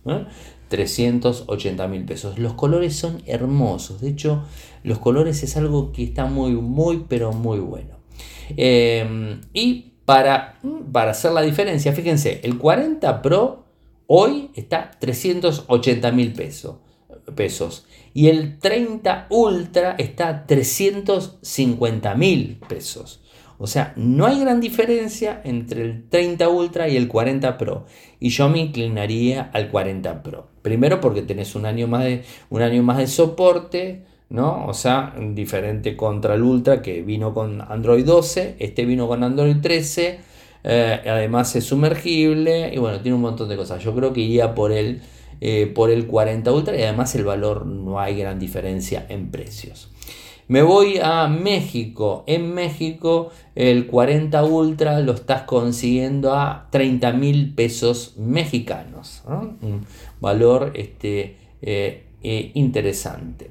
380 0.68 1.84
¿eh? 1.84 1.88
mil 1.88 2.04
pesos. 2.04 2.38
Los 2.38 2.54
colores 2.54 2.96
son 2.96 3.22
hermosos. 3.26 4.00
De 4.00 4.08
hecho, 4.08 4.44
los 4.82 4.98
colores 4.98 5.42
es 5.42 5.56
algo 5.56 5.92
que 5.92 6.04
está 6.04 6.26
muy, 6.26 6.52
muy, 6.52 7.04
pero 7.08 7.32
muy 7.32 7.60
bueno. 7.60 7.96
Eh, 8.56 9.40
y 9.52 9.92
para, 10.04 10.58
para 10.92 11.12
hacer 11.12 11.32
la 11.32 11.42
diferencia, 11.42 11.92
fíjense, 11.92 12.40
el 12.42 12.58
40 12.58 13.22
Pro 13.22 13.61
Hoy 14.14 14.50
está 14.54 14.90
380 14.98 16.12
mil 16.12 16.34
pesos. 16.34 17.86
Y 18.12 18.28
el 18.28 18.58
30 18.58 19.28
Ultra 19.30 19.94
está 19.96 20.44
350 20.44 22.14
mil 22.16 22.60
pesos. 22.68 23.22
O 23.56 23.66
sea, 23.66 23.94
no 23.96 24.26
hay 24.26 24.40
gran 24.40 24.60
diferencia 24.60 25.40
entre 25.44 25.80
el 25.80 26.10
30 26.10 26.46
Ultra 26.50 26.90
y 26.90 26.98
el 26.98 27.08
40 27.08 27.56
Pro. 27.56 27.86
Y 28.20 28.28
yo 28.28 28.50
me 28.50 28.58
inclinaría 28.58 29.48
al 29.50 29.70
40 29.70 30.22
Pro. 30.22 30.48
Primero 30.60 31.00
porque 31.00 31.22
tenés 31.22 31.54
un 31.54 31.64
año 31.64 31.88
más 31.88 32.04
de, 32.04 32.22
un 32.50 32.60
año 32.60 32.82
más 32.82 32.98
de 32.98 33.06
soporte. 33.06 34.04
¿no? 34.28 34.66
O 34.66 34.74
sea, 34.74 35.14
diferente 35.18 35.96
contra 35.96 36.34
el 36.34 36.42
Ultra 36.42 36.82
que 36.82 37.00
vino 37.00 37.32
con 37.32 37.62
Android 37.62 38.04
12, 38.04 38.56
este 38.58 38.84
vino 38.84 39.08
con 39.08 39.24
Android 39.24 39.56
13 39.62 40.31
eh, 40.64 41.00
además 41.06 41.54
es 41.56 41.64
sumergible 41.64 42.72
y 42.72 42.78
bueno, 42.78 43.00
tiene 43.00 43.16
un 43.16 43.22
montón 43.22 43.48
de 43.48 43.56
cosas. 43.56 43.82
Yo 43.82 43.94
creo 43.94 44.12
que 44.12 44.20
iría 44.20 44.54
por 44.54 44.72
el, 44.72 45.02
eh, 45.40 45.70
por 45.74 45.90
el 45.90 46.06
40 46.06 46.52
Ultra 46.52 46.76
y 46.76 46.82
además 46.82 47.14
el 47.14 47.24
valor 47.24 47.66
no 47.66 48.00
hay 48.00 48.16
gran 48.16 48.38
diferencia 48.38 49.06
en 49.08 49.30
precios. 49.30 49.88
Me 50.48 50.62
voy 50.62 50.98
a 51.02 51.28
México. 51.28 52.24
En 52.26 52.54
México 52.54 53.30
el 53.54 53.86
40 53.86 54.44
Ultra 54.44 55.00
lo 55.00 55.12
estás 55.12 55.42
consiguiendo 55.42 56.34
a 56.34 56.68
30 56.70 57.12
mil 57.12 57.54
pesos 57.54 58.14
mexicanos. 58.18 59.22
Un 59.26 59.86
valor 60.20 60.72
este, 60.74 61.36
eh, 61.62 62.04
interesante. 62.54 63.50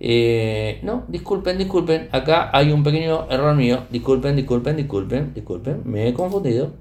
Eh, 0.00 0.80
no, 0.82 1.04
disculpen, 1.08 1.58
disculpen. 1.58 2.08
Acá 2.12 2.50
hay 2.52 2.72
un 2.72 2.82
pequeño 2.82 3.26
error 3.30 3.54
mío. 3.56 3.84
Disculpen, 3.90 4.36
disculpen, 4.36 4.76
disculpen, 4.76 5.34
disculpen. 5.34 5.82
Me 5.84 6.08
he 6.08 6.14
confundido. 6.14 6.72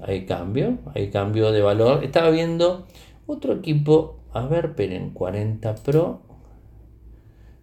Hay 0.00 0.26
cambio, 0.26 0.78
hay 0.94 1.10
cambio 1.10 1.52
de 1.52 1.62
valor. 1.62 2.04
Estaba 2.04 2.30
viendo 2.30 2.86
otro 3.26 3.54
equipo. 3.54 4.20
A 4.32 4.46
ver, 4.46 4.66
esperen, 4.66 5.10
40 5.10 5.74
Pro. 5.76 6.20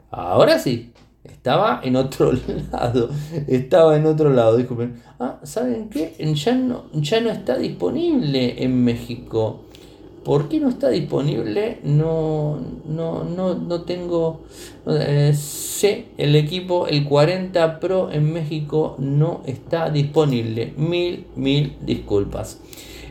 Ahora 0.10 0.60
sí. 0.60 0.94
estaba 1.24 1.82
en 1.84 1.96
otro 1.96 2.32
lado, 2.72 3.10
estaba 3.48 3.96
en 3.96 4.06
otro 4.06 4.30
lado. 4.30 4.58
Dijo, 4.58 4.78
ah, 5.20 5.40
¿saben 5.44 5.90
qué? 5.90 6.16
Ya 6.36 6.56
no, 6.56 6.86
ya 6.94 7.22
no 7.22 7.30
está 7.30 7.58
disponible 7.58 8.64
en 8.64 8.84
México. 8.84 9.66
¿Por 10.24 10.50
qué 10.50 10.60
no 10.60 10.70
está 10.70 10.90
disponible? 10.90 11.80
No, 11.84 12.60
no, 12.86 13.24
no, 13.24 13.56
no 13.56 13.82
tengo. 13.82 14.42
Eh, 14.88 15.34
sé, 15.36 16.06
el 16.18 16.36
equipo, 16.36 16.88
el 16.88 17.06
40 17.06 17.80
Pro 17.80 18.12
en 18.12 18.32
México 18.32 18.96
no 19.00 19.42
está 19.46 19.90
disponible. 19.90 20.74
Mil, 20.78 21.26
mil 21.36 21.76
disculpas. 21.82 22.60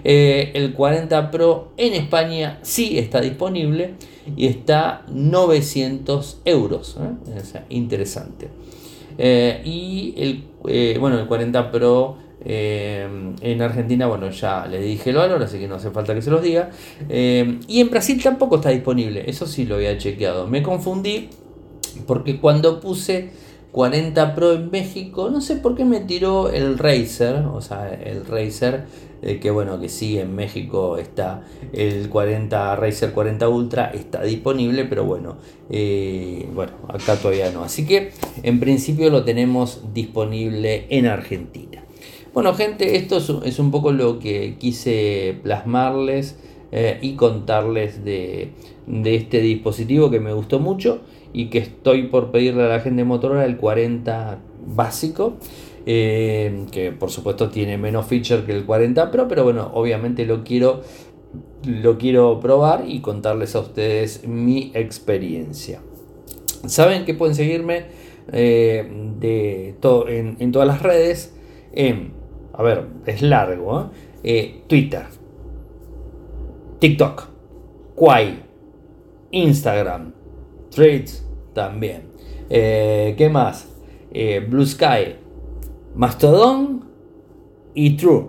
Eh, 0.04 0.52
el 0.54 0.72
40 0.72 1.30
Pro 1.30 1.72
en 1.76 1.94
España 1.94 2.58
sí 2.62 2.98
está 2.98 3.20
disponible 3.20 3.94
y 4.36 4.46
está 4.46 5.04
900 5.08 6.40
euros. 6.44 6.96
¿eh? 7.00 7.60
interesante. 7.70 8.48
Eh, 9.18 9.60
y 9.64 10.14
el, 10.16 10.98
bueno, 11.00 11.18
el 11.18 11.26
40 11.26 11.70
Pro 11.70 12.16
en 12.44 13.62
Argentina, 13.62 14.06
bueno, 14.06 14.30
ya 14.30 14.66
le 14.66 14.80
dije 14.80 15.10
el 15.10 15.16
valor, 15.16 15.42
así 15.42 15.58
que 15.58 15.68
no 15.68 15.74
hace 15.74 15.90
falta 15.90 16.14
que 16.14 16.22
se 16.22 16.30
los 16.30 16.42
diga. 16.42 16.70
y 17.08 17.80
en 17.80 17.90
Brasil 17.90 18.22
tampoco 18.22 18.56
está 18.56 18.70
disponible, 18.70 19.24
eso 19.26 19.46
sí 19.46 19.64
lo 19.66 19.76
había 19.76 19.96
chequeado. 19.98 20.46
Me 20.46 20.62
confundí 20.62 21.28
porque 22.06 22.40
cuando 22.40 22.80
puse 22.80 23.30
40 23.72 24.34
Pro 24.34 24.52
en 24.52 24.70
México, 24.70 25.30
no 25.30 25.40
sé 25.40 25.56
por 25.56 25.76
qué 25.76 25.84
me 25.84 26.00
tiró 26.00 26.50
el 26.50 26.78
Razer, 26.78 27.44
o 27.46 27.60
sea, 27.60 27.92
el 27.92 28.26
Razer 28.26 28.84
eh, 29.22 29.38
que 29.38 29.50
bueno, 29.50 29.78
que 29.80 29.88
sí, 29.88 30.18
en 30.18 30.34
México 30.34 30.96
está 30.96 31.44
el 31.72 32.08
40 32.08 32.76
Razer 32.76 33.12
40 33.12 33.48
Ultra, 33.48 33.90
está 33.94 34.22
disponible, 34.22 34.84
pero 34.86 35.04
bueno, 35.04 35.36
eh, 35.68 36.48
bueno, 36.54 36.72
acá 36.88 37.16
todavía 37.16 37.50
no. 37.50 37.62
Así 37.62 37.86
que 37.86 38.12
en 38.42 38.60
principio 38.60 39.10
lo 39.10 39.24
tenemos 39.24 39.82
disponible 39.92 40.86
en 40.88 41.06
Argentina. 41.06 41.79
Bueno, 42.32 42.54
gente, 42.54 42.96
esto 42.96 43.18
es, 43.44 43.58
un 43.58 43.70
poco 43.70 43.92
lo 43.92 44.18
que 44.18 44.56
quise 44.58 45.38
plasmarles 45.42 46.38
eh, 46.70 46.98
y 47.02 47.14
contarles 47.14 48.04
de, 48.04 48.52
de 48.86 49.14
este 49.16 49.40
dispositivo 49.40 50.10
que 50.10 50.20
me 50.20 50.32
gustó 50.32 50.60
mucho 50.60 51.00
y 51.32 51.46
que 51.46 51.58
estoy 51.58 52.04
por 52.04 52.30
pedirle 52.30 52.64
a 52.64 52.68
la 52.68 52.80
gente 52.80 52.98
de 52.98 53.04
Motorola 53.04 53.44
el 53.44 53.56
40 53.56 54.38
básico. 54.66 55.38
Eh, 55.86 56.66
que 56.70 56.92
por 56.92 57.10
supuesto 57.10 57.48
tiene 57.48 57.78
menos 57.78 58.06
feature 58.06 58.44
que 58.44 58.52
el 58.52 58.66
40 58.66 59.10
Pro, 59.10 59.26
pero 59.28 59.44
bueno, 59.44 59.70
obviamente 59.72 60.26
lo 60.26 60.44
quiero, 60.44 60.82
lo 61.64 61.96
quiero 61.96 62.38
probar 62.38 62.84
y 62.86 63.00
contarles 63.00 63.56
a 63.56 63.60
ustedes 63.60 64.26
mi 64.28 64.72
experiencia. 64.74 65.80
Saben 66.66 67.06
que 67.06 67.14
pueden 67.14 67.34
seguirme 67.34 67.86
eh, 68.30 68.86
de 69.18 69.74
en, 70.08 70.52
todas 70.52 70.68
las 70.68 70.82
redes. 70.82 71.34
A 72.60 72.62
ver, 72.62 72.84
es 73.06 73.22
largo. 73.22 73.90
¿eh? 74.22 74.62
Twitter, 74.66 75.06
TikTok, 76.78 77.28
Quai, 77.94 78.42
Instagram, 79.30 80.12
Threads 80.70 81.26
también. 81.54 82.10
¿Qué 82.50 83.30
más? 83.32 83.66
Blue 84.48 84.66
Sky, 84.66 85.16
Mastodon 85.94 86.84
y 87.74 87.96
True. 87.96 88.28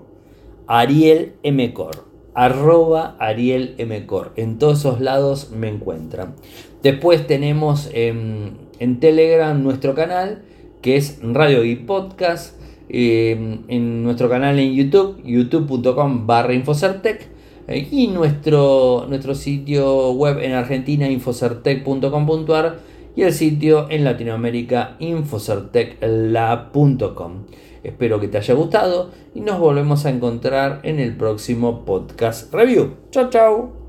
Ariel 0.68 1.34
Mcor. 1.44 2.06
Arroba 2.34 3.18
Ariel 3.20 3.76
Mcor. 3.86 4.32
En 4.38 4.60
todos 4.60 4.80
esos 4.80 5.02
lados 5.02 5.52
me 5.52 5.68
encuentran. 5.68 6.36
Después 6.82 7.28
tenemos 7.28 7.90
en, 7.94 8.70
Telegram 9.02 9.62
nuestro 9.62 9.94
canal 9.94 10.44
que 10.82 10.96
es 10.96 11.20
Radio 11.22 11.66
y 11.66 11.76
Podcast. 11.76 12.61
Eh, 12.94 13.62
en 13.70 14.04
nuestro 14.04 14.30
canal 14.30 14.60
en 14.60 14.74
YouTube, 14.74 15.24
youtube.com 15.24 16.28
barra 16.28 16.54
Infocertec. 16.54 17.30
Eh, 17.68 17.88
y 17.90 18.08
nuestro, 18.08 19.06
nuestro 19.08 19.34
sitio 19.34 20.12
web 20.12 20.40
en 20.40 20.52
Argentina, 20.52 21.10
infocertec.com.ar 21.10 22.80
y 23.16 23.22
el 23.22 23.32
sitio 23.34 23.88
en 23.90 24.04
Latinoamérica 24.04 24.98
infocertecla.com. 25.00 27.32
Espero 27.84 28.20
que 28.20 28.28
te 28.28 28.38
haya 28.38 28.54
gustado 28.54 29.10
y 29.34 29.40
nos 29.42 29.60
volvemos 29.60 30.06
a 30.06 30.12
encontrar 30.12 30.82
en 30.84 31.00
el 31.00 31.16
próximo 31.16 31.84
podcast 31.86 32.54
review. 32.54 32.92
Chao, 33.10 33.30
chao. 33.30 33.81